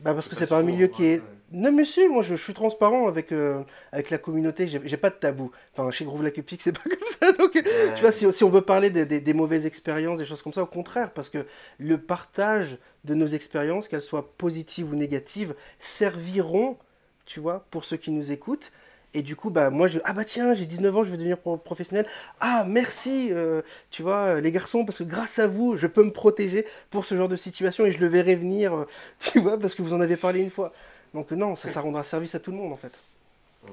[0.00, 1.18] Bah parce que C'est pas un milieu qui est...
[1.20, 1.24] ouais.
[1.52, 3.62] Non mais si, moi je, je suis transparent avec, euh,
[3.92, 5.52] avec la communauté, j'ai pas de tabou.
[5.72, 7.54] Enfin chez Groove Like c'est pas comme ça, donc...
[7.54, 7.62] Ouais.
[7.94, 10.52] Tu vois, si, si on veut parler des, des- des mauvaises expériences, des choses comme
[10.52, 11.46] ça, au contraire, parce que
[11.78, 16.78] le partage de nos expériences, qu'elles soient positives ou négatives, serviront,
[17.26, 18.72] tu vois, pour ceux qui nous écoutent.
[19.14, 21.36] Et du coup, bah, moi, je, ah bah tiens, j'ai 19 ans, je veux devenir
[21.38, 22.06] pro- professionnel.
[22.40, 23.60] Ah, merci, euh,
[23.90, 27.04] tu vois, euh, les garçons, parce que grâce à vous, je peux me protéger pour
[27.04, 28.86] ce genre de situation et je le verrai venir, euh,
[29.20, 30.72] tu vois, parce que vous en avez parlé une fois.
[31.12, 32.92] Donc non, ça, ça rendra service à tout le monde, en fait.
[33.64, 33.70] Ouais.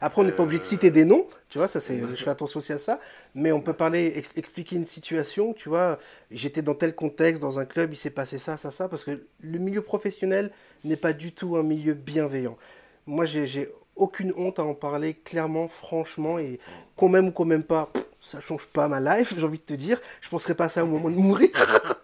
[0.00, 2.28] Après, on n'est pas obligé de citer des noms, tu vois, ça c'est, je fais
[2.28, 3.00] attention aussi à ça,
[3.34, 5.98] mais on peut parler, expliquer une situation, tu vois,
[6.30, 9.24] j'étais dans tel contexte, dans un club, il s'est passé ça, ça, ça, parce que
[9.40, 10.50] le milieu professionnel
[10.84, 12.58] n'est pas du tout un milieu bienveillant.
[13.06, 16.58] Moi, j'ai aucune honte à en parler clairement, franchement, et
[16.96, 19.74] qu'on m'aime ou qu'on m'aime pas, ça change pas ma life, j'ai envie de te
[19.74, 20.00] dire.
[20.20, 21.50] Je penserai pas à ça au moment de mourir,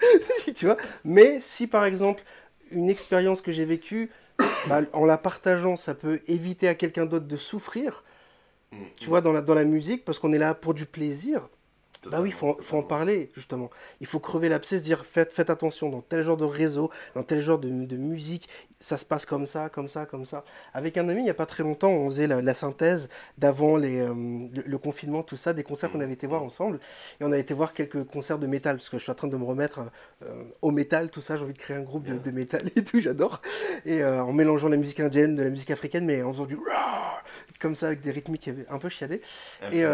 [0.54, 0.76] tu vois.
[1.04, 2.22] Mais si par exemple,
[2.70, 4.10] une expérience que j'ai vécue,
[4.68, 8.04] bah, en la partageant, ça peut éviter à quelqu'un d'autre de souffrir,
[8.98, 11.48] tu vois, dans la, dans la musique, parce qu'on est là pour du plaisir,
[12.06, 13.68] bah oui, il faut, faut, en parler, justement.
[14.00, 17.42] Il faut crever l'abcès, dire faites, faites attention, dans tel genre de réseau, dans tel
[17.42, 18.48] genre de, de, musique,
[18.78, 20.44] ça se passe comme ça, comme ça, comme ça.
[20.72, 24.48] Avec un ami, il n'y a pas très longtemps, on faisait la, synthèse d'avant euh,
[24.66, 26.80] le, confinement, tout ça, des concerts qu'on avait été voir ensemble.
[27.20, 29.28] Et on a été voir quelques concerts de métal, parce que je suis en train
[29.28, 29.80] de me remettre
[30.22, 31.36] euh, au métal, tout ça.
[31.36, 33.42] J'ai envie de créer un groupe de, de métal et tout, j'adore.
[33.84, 36.56] Et euh, en mélangeant la musique indienne, de la musique africaine, mais en faisant du
[37.60, 39.20] comme ça, avec des rythmiques un peu chiadés.
[39.70, 39.84] Et,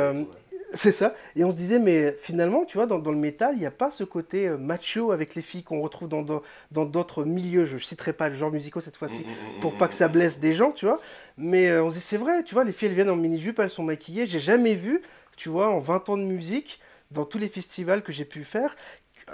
[0.72, 1.14] c'est ça.
[1.36, 3.90] Et on se disait, mais finalement, tu vois, dans, le métal, il n'y a pas
[3.90, 7.66] ce côté euh, macho avec les filles qu'on retrouve dans d'autres milieux.
[7.66, 9.94] Je ne citerai pas le genre musicaux cette fois-ci mm, mm, mm, pour pas que
[9.94, 11.00] ça blesse des gens, tu vois.
[11.36, 13.58] Mais euh, on se dit, c'est vrai, tu vois, les filles, elles viennent en mini-jupe,
[13.58, 14.26] elles sont maquillées.
[14.26, 15.02] J'ai jamais vu,
[15.36, 18.76] tu vois, en 20 ans de musique, dans tous les festivals que j'ai pu faire,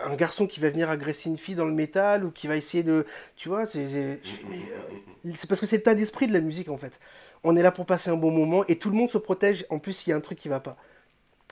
[0.04, 2.82] un garçon qui va venir agresser une fille dans le métal ou qui va essayer
[2.82, 3.06] de.
[3.36, 4.16] Tu vois, c'est euh,
[5.48, 6.98] parce que c'est le tas d'esprit de la musique en fait.
[7.44, 9.66] On est là pour passer un bon moment et tout le monde se protège.
[9.68, 10.76] En plus, il y a un truc qui va pas.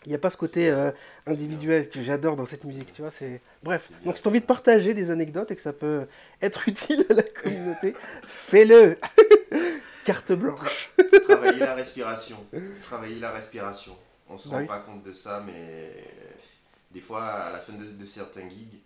[0.07, 0.93] Il n'y a pas ce côté euh,
[1.27, 3.11] individuel que j'adore dans cette musique, tu vois.
[3.11, 3.91] C'est bref.
[4.05, 6.07] Donc si tu as envie de partager des anecdotes et que ça peut
[6.41, 7.95] être utile à la communauté,
[8.27, 8.97] fais-le.
[10.05, 10.91] Carte blanche.
[11.23, 12.39] Travailler la respiration.
[12.83, 13.95] Travailler la respiration.
[14.29, 15.93] On se bah rend pas compte de ça, mais
[16.91, 18.81] des fois à la fin de, certains gigs,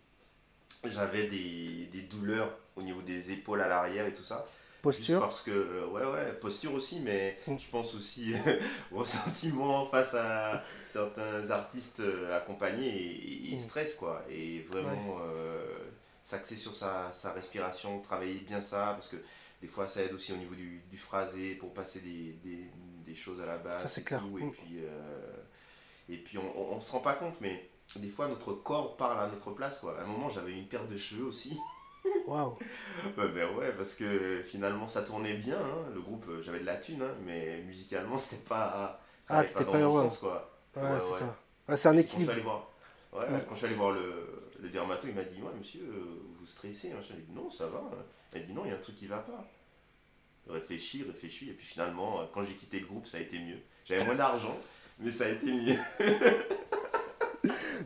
[0.84, 4.46] j'avais des, des douleurs au niveau des épaules à l'arrière et tout ça.
[4.84, 7.56] Posture parce que, ouais, ouais, posture aussi, mais mm.
[7.58, 8.34] je pense aussi
[8.92, 10.62] au sentiment face à
[10.94, 13.58] certains artistes euh, accompagnés ils mm.
[13.58, 14.22] stressent, quoi.
[14.30, 15.76] Et vraiment euh,
[16.22, 19.16] s'axer sur sa, sa, respiration, travailler bien ça, parce que
[19.60, 22.70] des fois ça aide aussi au niveau du, du phrasé pour passer des, des,
[23.04, 23.82] des, choses à la base.
[23.82, 24.22] Ça, c'est clair.
[24.38, 24.52] et, mm.
[24.52, 24.78] puis,
[26.08, 29.26] et puis on, on, se rend pas compte, mais des fois notre corps parle à
[29.26, 29.98] notre place, quoi.
[29.98, 31.58] À un moment, j'avais une perte de cheveux aussi.
[32.26, 32.56] Waouh!
[33.16, 35.90] Bah, ben ouais, parce que finalement ça tournait bien, hein.
[35.92, 39.00] le groupe, euh, j'avais de la thune, hein, mais musicalement c'était pas.
[39.22, 40.53] Ça ah, pas dans le sens quoi.
[40.76, 41.36] Ouais, c'est ça.
[41.68, 42.32] Ouais, c'est un équilibre.
[42.32, 42.70] Quand je suis allé voir,
[43.12, 46.22] ouais, Quand je suis allé voir le, le dermato, il m'a dit Ouais, monsieur, euh,
[46.38, 46.92] vous stressez.
[46.92, 47.00] Hein.
[47.02, 47.82] J'ai dit Non, ça va.
[48.32, 49.44] Il m'a dit Non, il y a un truc qui va pas.
[50.48, 53.58] Réfléchis, réfléchis, et puis finalement, euh, quand j'ai quitté le groupe, ça a été mieux.
[53.86, 54.58] J'avais moins d'argent,
[54.98, 55.76] mais ça a été mieux.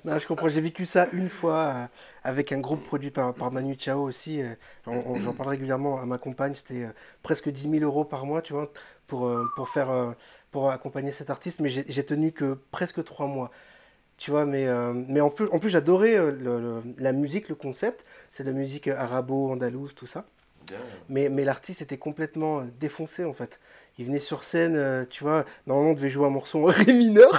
[0.04, 0.48] non, je comprends.
[0.48, 1.86] J'ai vécu ça une fois euh,
[2.24, 4.42] avec un groupe produit par, par Manu Chao aussi.
[4.42, 4.54] Euh,
[4.86, 6.54] j'en parle régulièrement à ma compagne.
[6.54, 8.70] C'était euh, presque 10 000 euros par mois, tu vois,
[9.06, 10.14] pour, pour, faire,
[10.50, 11.60] pour accompagner cet artiste.
[11.60, 13.50] Mais j'ai tenu que presque trois mois.
[14.16, 16.18] Tu vois, mais, mais en plus, en plus j'adorais
[16.98, 18.04] la musique, le concept.
[18.30, 20.26] C'est de la musique arabo-andalouse, tout ça.
[21.08, 23.58] Mais, mais l'artiste était complètement défoncé en fait
[23.98, 26.92] il venait sur scène, euh, tu vois, normalement on devait jouer un morceau en ré
[26.92, 27.32] mineur,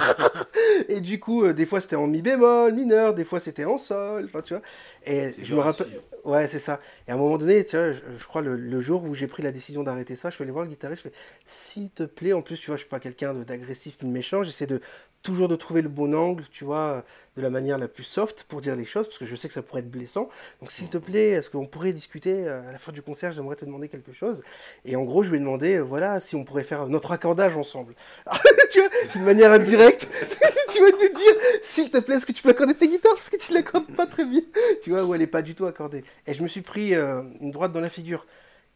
[0.88, 3.78] et du coup, euh, des fois c'était en mi bémol mineur, des fois c'était en
[3.78, 4.62] sol, enfin tu vois.
[5.04, 5.86] Et je me rappelle,
[6.24, 6.80] ouais, c'est ça.
[7.06, 9.52] Et à un moment donné, tu vois, je, crois le, jour où j'ai pris la
[9.52, 11.14] décision d'arrêter ça, je suis allé voir le guitariste, je fais,
[11.44, 14.42] s'il te plaît, en plus, tu vois, je suis pas quelqu'un d'agressif ni de méchant,
[14.42, 14.80] j'essaie de
[15.22, 17.04] toujours de trouver le bon angle, tu vois,
[17.36, 19.54] de la manière la plus soft pour dire les choses, parce que je sais que
[19.54, 20.28] ça pourrait être blessant.
[20.60, 23.56] Donc s'il te plaît, est-ce qu'on pourrait discuter euh, à la fin du concert J'aimerais
[23.56, 24.42] te demander quelque chose.
[24.84, 27.56] Et en gros, je lui ai demandé, euh, voilà, si on pourrait faire notre accordage
[27.56, 27.94] ensemble.
[28.70, 30.08] tu vois, c'est une manière indirecte.
[30.72, 33.30] tu vas te dire, s'il te plaît, est-ce que tu peux accorder tes guitares parce
[33.30, 34.42] que tu l'accordes pas très bien.
[34.82, 36.04] Tu vois, où elle est pas du tout accordée.
[36.26, 38.26] Et je me suis pris euh, une droite dans la figure.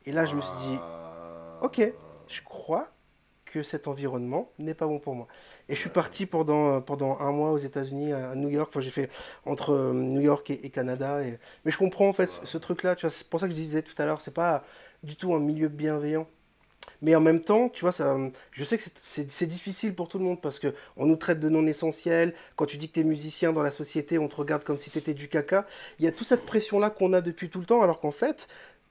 [0.06, 0.78] Et là, je me suis dit,
[1.62, 1.92] ok,
[2.28, 2.90] je crois
[3.46, 5.28] que cet environnement n'est pas bon pour moi.
[5.68, 8.68] Et je suis parti pendant, pendant un mois aux États-Unis, à New York.
[8.70, 9.10] Enfin, j'ai fait
[9.46, 11.22] entre euh, New York et, Canada.
[11.22, 11.38] Et...
[11.64, 12.96] Mais je comprends en fait ce truc-là.
[12.96, 14.64] Tu vois, c'est pour ça que je disais tout à l'heure, c'est pas
[15.02, 16.26] du tout un milieu bienveillant.
[17.00, 18.16] Mais en même temps, tu vois, ça,
[18.52, 21.48] je sais que c'est difficile pour tout le monde parce que on nous traite de
[21.48, 22.34] non essentiels.
[22.56, 24.90] Quand tu dis que tu es musicien dans la société, on te regarde comme si
[24.90, 25.66] tu étais du caca.
[25.98, 28.48] Il y a toute cette pression-là qu'on a depuis tout le temps, alors qu'en fait,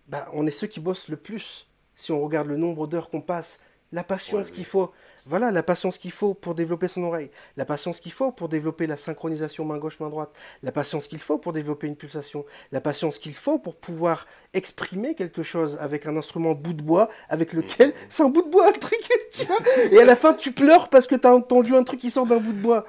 [0.08, 1.68] bah, on est ceux qui bossent le plus.
[1.96, 3.62] Si on regarde le nombre d'heures qu'on passe
[3.94, 4.92] la patience qu'il faut.
[5.26, 8.88] Voilà, la patience qu'il faut pour développer son oreille, la patience qu'il faut pour développer
[8.88, 10.32] la synchronisation main gauche main droite,
[10.64, 15.16] la patience qu'il faut pour développer une pulsation, la patience qu'il faut pour pouvoir exprimer
[15.16, 17.94] quelque chose avec un instrument bout de bois avec lequel mm.
[18.10, 19.00] c'est un bout de bois un truc,
[19.32, 19.60] tu vois,
[19.92, 22.26] et à la fin tu pleures parce que tu as entendu un truc qui sort
[22.26, 22.86] d'un bout de bois.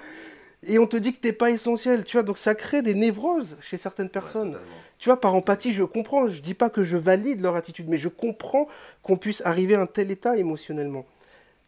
[0.67, 3.57] Et on te dit que t'es pas essentiel, tu vois, donc ça crée des névroses
[3.61, 4.59] chez certaines personnes.
[4.99, 7.99] tu vois, par empathie, je comprends, je dis pas que je valide leur attitude, mais
[7.99, 8.67] je comprends
[9.03, 11.05] qu'on puisse arriver à un tel état émotionnellement.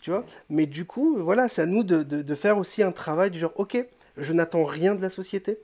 [0.03, 0.25] Tu vois?
[0.51, 3.39] Mais du coup, voilà, c'est à nous de, de, de faire aussi un travail du
[3.39, 3.85] genre, ok,
[4.17, 5.59] je n'attends rien de la société.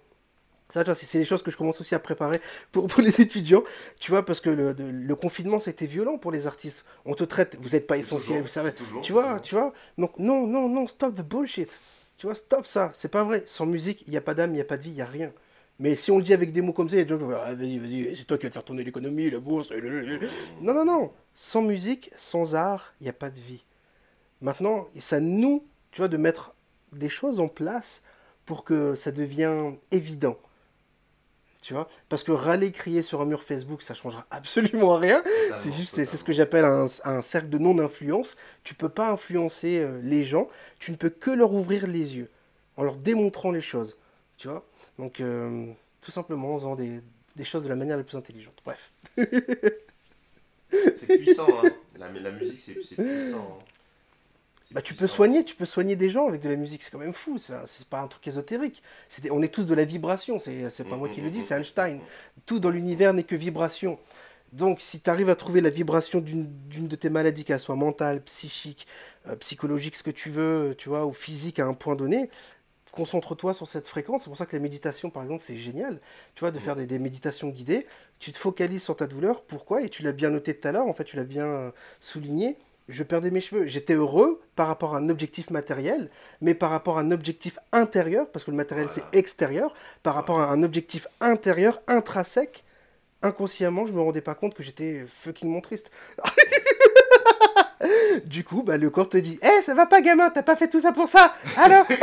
[0.68, 2.40] Ça, c'est les choses que je commence aussi à préparer
[2.72, 3.62] pour, pour les étudiants,
[4.00, 6.86] tu vois, parce que le, de- le confinement, c'était violent pour les artistes.
[7.04, 8.72] On te traite, vous n'êtes pas essentiel, vous savez.
[8.72, 9.42] toujours- Tu vois, toujours.
[9.42, 9.72] tu vois?
[9.98, 11.68] Donc, non, non, non, stop the bullshit.
[12.16, 12.90] Tu vois, stop ça.
[12.94, 13.42] C'est pas vrai.
[13.46, 15.02] Sans musique, il n'y a pas d'âme, il n'y a pas de vie, il n'y
[15.02, 15.30] a rien.
[15.78, 17.54] Mais si on le dit avec des mots comme ça, des gens vont dire, ah,
[17.54, 19.70] vas-y, vas-y, c'est toi qui vas faire tourner l'économie, la bourse.
[20.62, 21.10] Non, non, non.
[21.34, 23.62] Sans musique, sans art, il n'y a pas de vie.
[24.43, 26.55] Maintenant, c'est à nous, tu vois, de mettre
[26.93, 28.03] des choses en place
[28.45, 30.36] pour que ça devienne évident.
[31.62, 35.22] Tu vois Parce que râler, crier sur un mur Facebook, ça changera absolument rien.
[35.57, 38.34] C'est juste, c'est ce que j'appelle un, un cercle de non-influence.
[38.64, 40.49] Tu peux pas influencer euh, les gens,
[40.80, 42.28] tu ne peux que leur ouvrir les yeux,
[42.76, 43.97] en leur démontrant les choses.
[44.38, 44.66] Tu vois
[44.99, 47.01] Donc, euh, tout simplement en faisant des,
[47.36, 48.59] des choses de la manière la plus intelligente.
[48.64, 48.90] Bref.
[50.70, 51.70] C'est puissant, hein.
[51.97, 53.59] La, la musique, c'est c'est puissant.
[53.61, 53.64] hein.
[54.72, 56.98] Bah, tu peux soigner, tu peux soigner des gens avec de la musique, c'est quand
[56.98, 58.82] même fou, c'est pas un truc ésotérique.
[59.30, 62.00] On est tous de la vibration, c'est pas moi qui le dis, c'est Einstein.
[62.46, 63.98] Tout dans l'univers n'est que vibration.
[64.52, 67.74] Donc, si tu arrives à trouver la vibration d'une d'une de tes maladies, qu'elle soit
[67.76, 68.86] mentale, psychique,
[69.26, 72.28] euh, psychologique, ce que tu veux, tu vois, ou physique à un point donné,
[72.92, 74.24] concentre-toi sur cette fréquence.
[74.24, 76.00] C'est pour ça que la méditation, par exemple, c'est génial.
[76.34, 77.86] Tu vois, de faire des, des méditations guidées.
[78.18, 79.42] Tu te focalises sur ta douleur.
[79.42, 79.82] Pourquoi?
[79.82, 80.86] Et tu l'as bien noté tout à l'heure.
[80.86, 81.70] En fait, tu l'as bien euh,
[82.00, 82.58] souligné.
[82.88, 83.66] Je perdais mes cheveux.
[83.66, 86.10] J'étais heureux par rapport à un objectif matériel,
[86.40, 89.02] mais par rapport à un objectif intérieur, parce que le matériel Voilà.
[89.12, 92.64] c'est extérieur, par rapport à un objectif intérieur, intrinsèque,
[93.22, 95.90] inconsciemment, je me rendais pas compte que j'étais fucking triste.
[98.26, 100.68] du coup, bah, le corps te dit Eh, ça va pas, gamin, t'as pas fait
[100.68, 101.86] tout ça pour ça Alors?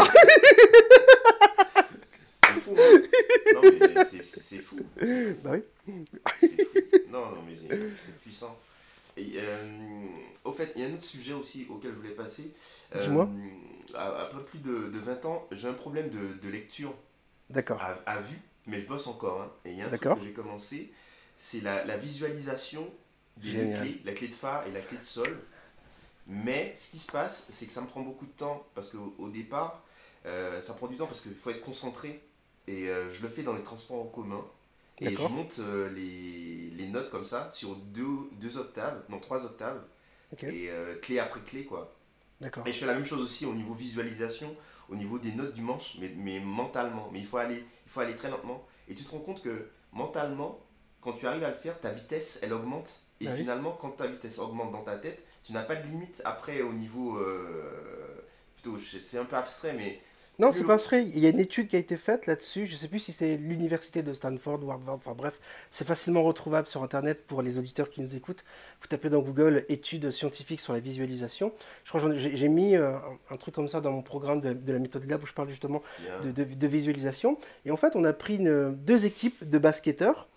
[2.45, 3.01] C'est fou, hein.
[3.53, 4.77] Non, mais c'est- c'est c'est fou.
[5.43, 5.63] Bah oui.
[6.39, 6.63] C'est fou.
[7.11, 8.57] Non, non, mais c'est- c'est puissant.
[9.17, 9.57] Et, euh,
[10.45, 12.53] au fait, il y a un autre sujet aussi auquel je voulais passer.
[12.95, 13.29] Euh, Dis-moi.
[13.95, 16.93] a- Après plus de, de 20 ans, j'ai un problème de, de lecture
[17.49, 17.81] D'accord.
[17.81, 19.41] à, à vue, mais je bosse encore.
[19.41, 19.51] hein.
[19.65, 20.19] Et il y a un truc D'accord.
[20.19, 20.93] que j'ai commencé,
[21.35, 22.87] c'est la, la visualisation
[23.37, 25.39] des clés, la clé de Fa et la clé de Sol.
[26.27, 29.15] Mais ce qui se passe, c'est que ça me prend beaucoup de temps parce qu'au
[29.17, 29.83] au départ,
[30.25, 32.21] euh, ça prend du temps parce qu'il faut être concentré.
[32.67, 34.45] Et euh, je le fais dans les transports en commun.
[35.01, 39.45] Et je monte euh, les, les notes comme ça sur deux, deux octaves, non trois
[39.45, 39.81] octaves,
[40.43, 41.95] Et euh, clé après clé quoi.
[42.41, 42.65] D'accord.
[42.67, 44.55] Et je fais la même chose aussi au niveau visualisation,
[44.89, 47.09] au niveau des notes du manche, mais, mais mentalement.
[47.11, 48.65] Mais il faut, aller, il faut aller très lentement.
[48.87, 50.59] Et tu te rends compte que mentalement,
[51.01, 53.01] quand tu arrives à le faire, ta vitesse, elle augmente.
[53.19, 53.39] Et Ah oui.
[53.39, 56.73] finalement, quand ta vitesse augmente dans ta tête, tu n'as pas de limite après au
[56.73, 57.17] niveau...
[57.17, 58.15] euh,
[58.53, 60.01] plutôt, c'est un peu abstrait, mais
[60.39, 61.03] Non, c'est pas abstrait.
[61.05, 62.65] Il y a une étude qui a été faite là-dessus.
[62.65, 64.95] Je sais plus si c'est l'université de Stanford ou Harvard.
[64.95, 68.45] Enfin bref, c'est facilement retrouvable sur Internet pour les auditeurs qui nous écoutent.
[68.81, 71.51] Vous tapez dans Google études scientifiques sur la visualisation.
[71.83, 74.53] Je crois que j'ai mis euh, un, un truc comme ça dans mon programme de,
[74.53, 75.83] de la méthode Gab où je parle justement
[76.23, 77.37] de, de- de visualisation.
[77.65, 80.29] Et en fait, on a pris une- deux équipes de basketteurs.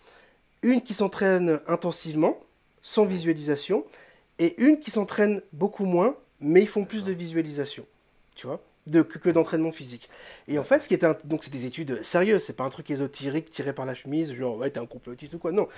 [0.63, 2.39] Une qui s'entraîne intensivement,
[2.83, 3.85] sans visualisation,
[4.41, 7.85] et une qui s'entraîne beaucoup moins, mais ils font plus de visualisation.
[8.35, 8.61] Tu vois?
[8.87, 10.09] De, que, que d'entraînement physique.
[10.49, 12.71] Et en fait, ce qui est un, donc c'est des études sérieuses, c'est pas un
[12.71, 15.53] truc ésotérique tiré par la chemise, genre ouais t'es un complotiste ou quoi.
[15.53, 15.69] Non,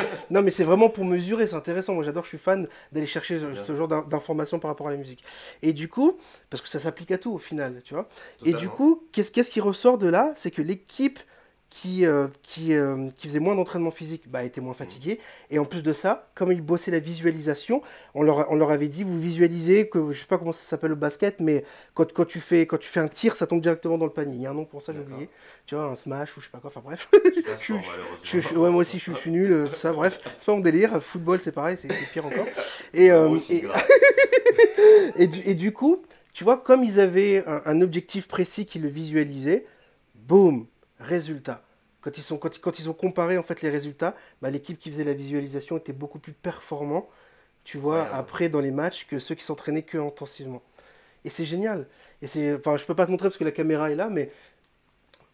[0.30, 1.94] non mais c'est vraiment pour mesurer, c'est intéressant.
[1.94, 4.96] Moi j'adore, je suis fan d'aller chercher ce, genre d'in- d'informations par rapport à la
[4.96, 5.22] musique.
[5.62, 6.16] Et du coup,
[6.50, 8.08] parce que ça s'applique à tout au final, tu vois.
[8.44, 10.32] Et du coup, qu'est-ce qu'est-ce qui ressort de là?
[10.34, 11.20] C'est que l'équipe
[11.70, 15.20] qui, euh, qui, euh, qui faisait moins d'entraînement physique bah, était moins fatiguée.
[15.50, 17.82] Et en plus de ça, comme ils bossaient la visualisation,
[18.14, 20.92] on leur, on leur avait dit, vous visualisez que, je sais pas comment ça s'appelle
[20.92, 23.98] au basket, mais quand, quand, tu fais, quand tu fais un tir, ça tombe directement
[23.98, 24.36] dans le panier.
[24.36, 25.28] Il y a un nom pour ça, j'ai oublié.
[25.66, 27.06] Tu vois, un smash ou je sais pas quoi, enfin bref.
[27.60, 27.74] Je
[28.24, 28.40] je-.
[28.40, 30.18] Je, ouais, moi aussi, je, suis- nul, euh, tout ça, bref.
[30.38, 31.02] C'est pas mon délire.
[31.02, 32.46] Football, c'est pareil, c'est pire encore.
[32.94, 33.64] Et, euh, et-
[35.16, 36.02] et du, et du coup,
[36.32, 39.64] tu vois, comme ils avaient un, un objectif précis qu'ils le visualisaient,
[40.14, 40.66] boum,
[41.00, 41.62] résultat.
[42.00, 44.78] Quand ils, sont, quand, ils- quand ils ont comparé en fait les résultats, bah, l'équipe
[44.78, 47.08] qui faisait la visualisation était beaucoup plus performant,
[47.64, 48.18] tu vois, Ouais, ouais.
[48.18, 50.62] après dans les matchs que ceux qui s'entraînaient que intensivement.
[51.24, 51.88] Et c'est génial.
[52.22, 54.32] Et c'est, enfin, je peux pas te montrer parce que la caméra est là, mais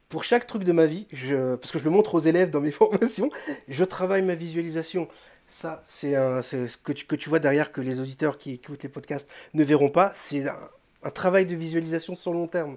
[0.09, 2.61] pour chaque truc de ma vie, je, parce que je le montre aux élèves dans
[2.61, 3.31] mes formations,
[3.69, 5.09] je travaille ma visualisation.
[5.49, 8.53] Ça, c'est un, c'est ce que tu, que tu vois derrière que les auditeurs qui
[8.53, 10.13] écoutent les podcasts ne verront pas.
[10.15, 10.57] C'est un,
[11.03, 12.77] un travail de visualisation sur long terme.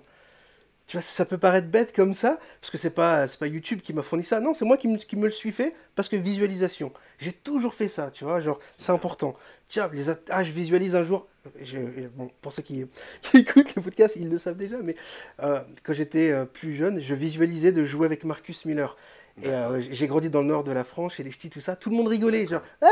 [0.88, 3.92] Tu vois, ça peut paraître bête comme ça, parce que c'est pas, pas YouTube qui
[3.92, 4.40] m'a fourni ça.
[4.40, 6.94] Non, c'est moi qui me, qui me le suis fait, parce que visualisation.
[7.20, 9.36] J'ai toujours fait ça, tu vois, genre, c'est important.
[9.68, 11.28] Tiens, les ah, je visualise un jour.
[11.62, 11.78] Je,
[12.16, 12.86] bon, pour ceux qui,
[13.22, 14.96] qui écoutent le podcast, ils le savent déjà, mais
[15.44, 18.96] euh, quand j'étais euh, plus jeune, je visualisais de jouer avec Marcus Miller.
[19.44, 21.76] Et euh, j'ai grandi dans le nord de la France, chez les ch'tis, tout ça.
[21.76, 22.88] Tout le monde rigolait, genre, ah,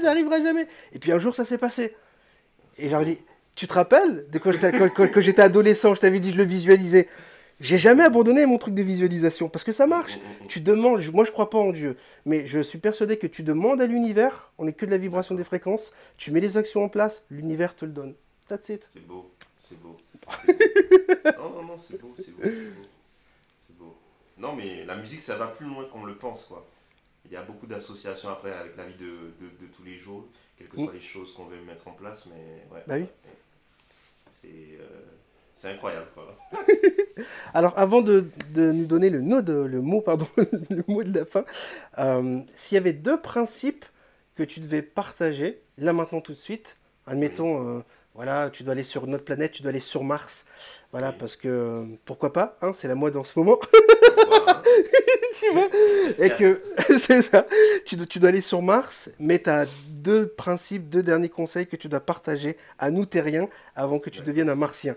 [0.00, 0.66] ça arrivera jamais.
[0.92, 1.94] Et puis un jour, ça s'est passé.
[2.78, 3.18] Et genre, dit,
[3.54, 7.08] Tu te rappelles de quand j'étais adolescent, je t'avais dit je le visualisais.
[7.58, 10.16] J'ai jamais abandonné mon truc de visualisation parce que ça marche.
[10.16, 10.48] Mm, mm, mm.
[10.48, 11.96] Tu demandes, moi je crois pas en Dieu,
[12.26, 15.34] mais je suis persuadé que tu demandes à l'univers, on n'est que de la vibration
[15.34, 18.14] des fréquences, tu mets les actions en place, l'univers te le donne.
[18.48, 18.86] That's it.
[18.92, 19.30] C'est beau,
[19.62, 19.96] c'est beau.
[21.38, 22.84] non, non, non, c'est beau, c'est beau, c'est beau.
[23.66, 23.96] C'est beau.
[24.38, 26.66] Non, mais la musique, ça va plus loin qu'on le pense, quoi.
[27.24, 30.26] Il y a beaucoup d'associations après avec la vie de, de, de tous les jours,
[30.56, 32.84] quelles que soient les choses qu'on veut mettre en place, mais ouais.
[32.86, 33.06] Bah oui.
[34.30, 34.86] C'est euh,
[35.56, 36.36] c'est incroyable, quoi.
[37.54, 40.26] Alors avant de, de nous donner le, mot de, le mot, pardon,
[40.70, 41.44] le mot de la fin,
[41.98, 43.84] euh, s'il y avait deux principes
[44.36, 46.76] que tu devais partager, là maintenant tout de suite,
[47.06, 47.80] admettons, euh,
[48.14, 50.44] voilà, tu dois aller sur notre planète, tu dois aller sur Mars,
[50.92, 51.16] voilà, Oui.
[51.18, 53.58] parce que pourquoi pas, hein, c'est la mode en ce moment,
[54.28, 54.62] Voilà,
[55.38, 55.68] tu vois,
[56.18, 56.62] et que
[56.98, 57.46] c'est ça,
[57.84, 61.66] tu, dois- tu dois aller sur Mars, mais tu as deux principes, deux derniers conseils
[61.66, 64.24] que tu dois partager à nous terriens avant que tu Ouais.
[64.26, 64.96] deviennes un martien.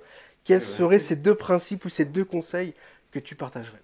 [0.49, 2.73] Quels seraient ces deux principes ou ces deux conseils
[3.11, 3.83] que tu partagerais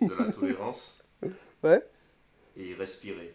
[0.00, 1.02] De la tolérance
[1.64, 1.82] Ouais,
[2.56, 3.34] et respirer.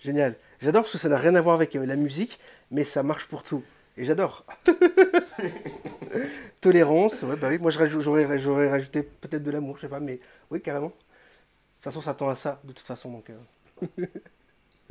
[0.00, 0.34] génial.
[0.60, 2.40] J'adore parce que ça n'a rien à voir avec euh, la musique,
[2.72, 3.62] mais ça marche pour tout.
[3.96, 4.44] Et j'adore.
[6.60, 10.18] Tolérance, ouais, bah oui, moi j'aurais rajouté peut-être de l'amour, je sais pas, mais
[10.50, 10.88] oui, carrément.
[10.88, 13.30] De toute façon, ça tend à ça, de toute façon, donc...
[13.30, 14.06] euh,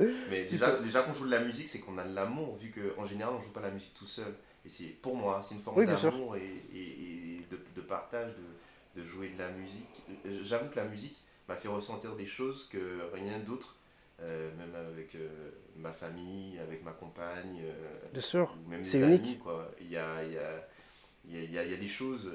[0.30, 3.04] Mais déjà, déjà qu'on joue de la musique, c'est qu'on a de l'amour, vu qu'en
[3.04, 4.34] général, on joue pas la musique tout seul.
[4.64, 8.32] Et c'est pour moi, c'est une forme Oui, d'amour et, et- et de, de partage,
[8.94, 10.02] de, de jouer de la musique.
[10.26, 13.76] Euh, J'avoue que la musique m'a fait ressentir des choses que rien d'autre,
[14.20, 19.00] euh, même avec euh, ma famille, avec ma compagne, euh, Bien sûr, ou même c'est
[19.00, 19.26] des unique.
[19.26, 19.70] amis, quoi.
[19.80, 20.68] Il y a, il y, a,
[21.26, 22.32] il y, a, il y a- des choses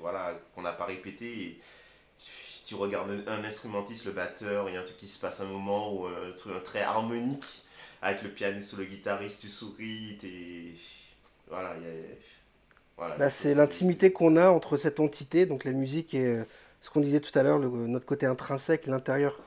[0.00, 1.60] voilà, qu'on n'a pas répétées et
[2.66, 5.46] tu regardes un instrumentiste, le batteur, il y a un truc qui se passe un
[5.46, 7.44] moment où un truc un très harmonique
[8.00, 10.74] avec le pianiste ou le guitariste, tu souris, t'es...
[11.52, 11.92] Voilà, il y a...
[12.96, 16.44] Voilà, Bah, c'est l'intimité qu'on a entre cette entité, donc la musique et euh,
[16.80, 19.38] ce qu'on disait tout à l'heure, notre côté intrinsèque, l'intérieur.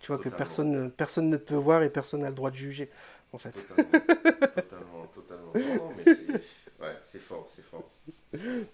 [0.00, 2.90] Tu vois que personne, personne ne peut voir et personne n'a le droit de juger,
[3.32, 3.52] en fait.
[3.52, 5.52] Totalement, totalement, totalement.
[5.54, 6.32] Non, non, mais c'est...
[6.82, 7.90] Ouais, fort, c'est fort.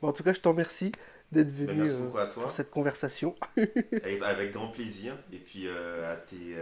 [0.00, 0.90] Bon, en tout cas, je t'en remercie
[1.30, 2.42] d'être Ben, venu merci euh, à toi.
[2.42, 3.36] pour cette conversation.
[3.56, 5.16] Avec, avec grand plaisir.
[5.32, 6.56] Et puis euh, à tes,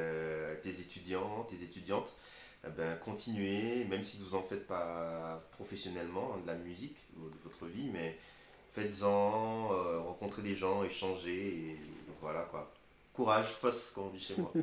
[0.62, 2.14] tes étudiants, tes étudiantes,
[2.66, 7.38] eh ben, continuez, même si vous en faites pas professionnellement hein, de la musique de
[7.44, 8.18] votre vie, mais
[8.72, 11.76] faites-en, euh, rencontrez des gens, échangez, et
[12.20, 12.74] voilà quoi.
[13.12, 14.52] Courage, fosse, comme on dit chez moi.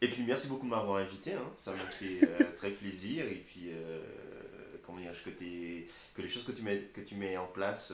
[0.00, 1.52] Et puis merci beaucoup de m'avoir invité, hein.
[1.56, 3.26] ça m'a fait euh, très plaisir.
[3.26, 4.00] Et puis, euh,
[4.84, 7.92] comment dire, que, que les choses que tu mets, que tu mets en place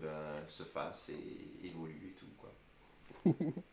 [0.00, 2.24] ben, se fassent et évoluent et tout.
[2.38, 3.52] Quoi.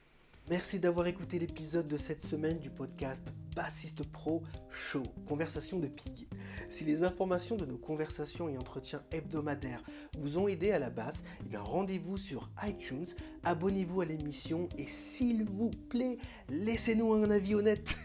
[0.50, 4.42] Merci d'avoir écouté l'épisode de cette semaine du podcast Bassiste Pro
[4.72, 6.28] Show, Conversation de Pig.
[6.72, 9.84] Si les informations de nos conversations et entretiens hebdomadaires
[10.18, 11.24] vous ont aidé à la basse,
[11.54, 13.06] eh rendez-vous sur iTunes,
[13.44, 16.18] abonnez-vous à l'émission et s'il vous plaît,
[16.50, 17.96] laissez-nous un avis honnête.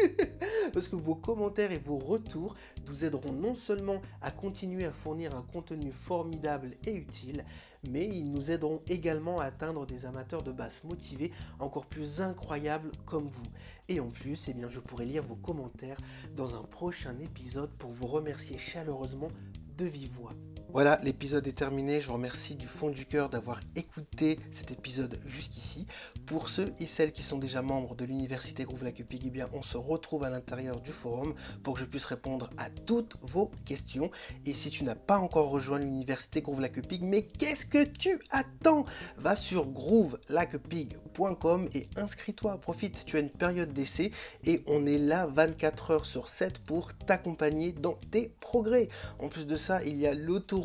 [0.72, 2.56] Parce que vos commentaires et vos retours
[2.88, 7.44] nous aideront non seulement à continuer à fournir un contenu formidable et utile,
[7.90, 12.92] mais ils nous aideront également à atteindre des amateurs de basse motivés encore plus incroyables
[13.06, 13.46] comme vous.
[13.88, 15.98] Et en plus, eh je pourrai lire vos commentaires
[16.34, 19.28] dans un prochain épisode pour vous remercier chaleureusement
[19.76, 20.34] de vive voix.
[20.74, 22.00] Voilà, l'épisode est terminé.
[22.00, 25.86] Je vous remercie du fond du cœur d'avoir écouté cet épisode jusqu'ici.
[26.26, 29.62] Pour ceux et celles qui sont déjà membres de l'université Groove Pig, eh bien, on
[29.62, 34.10] se retrouve à l'intérieur du forum pour que je puisse répondre à toutes vos questions.
[34.46, 38.18] Et si tu n'as pas encore rejoint l'université Groove a Pig, mais qu'est-ce que tu
[38.30, 38.84] attends?
[39.16, 44.10] Va sur groovelikeapig.com et inscris-toi, profite, tu as une période d'essai
[44.42, 48.88] et on est là 24 heures sur 7 pour t'accompagner dans tes progrès.
[49.20, 50.14] En plus de ça, il y a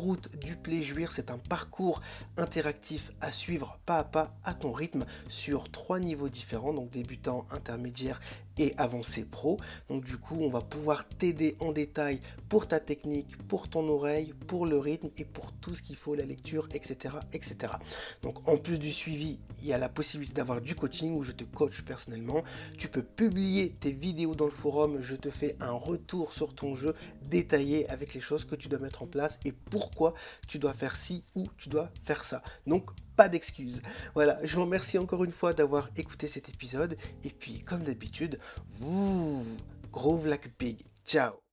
[0.00, 2.00] l'autoroute du plaisir, c'est un parcours
[2.36, 7.46] interactif à suivre pas à pas à ton rythme sur trois niveaux différents, donc débutant,
[7.50, 8.20] intermédiaire
[8.60, 9.58] et pro.
[9.88, 14.34] Donc du coup, on va pouvoir t'aider en détail pour ta technique, pour ton oreille,
[14.46, 17.74] pour le rythme et pour tout ce qu'il faut, la lecture, etc., etc.
[18.22, 21.32] Donc en plus du suivi, il y a la possibilité d'avoir du coaching où je
[21.32, 22.42] te coach personnellement.
[22.78, 26.74] Tu peux publier tes vidéos dans le forum, je te fais un retour sur ton
[26.74, 30.14] jeu détaillé avec les choses que tu dois mettre en place et pourquoi
[30.48, 32.42] tu dois faire ci ou tu dois faire ça.
[32.66, 32.90] Donc
[33.20, 33.82] pas d'excuses.
[34.14, 38.38] Voilà, je vous remercie encore une fois d'avoir écouté cet épisode et puis comme d'habitude,
[38.70, 39.44] vous
[39.92, 40.86] groove like a pig.
[41.04, 41.49] Ciao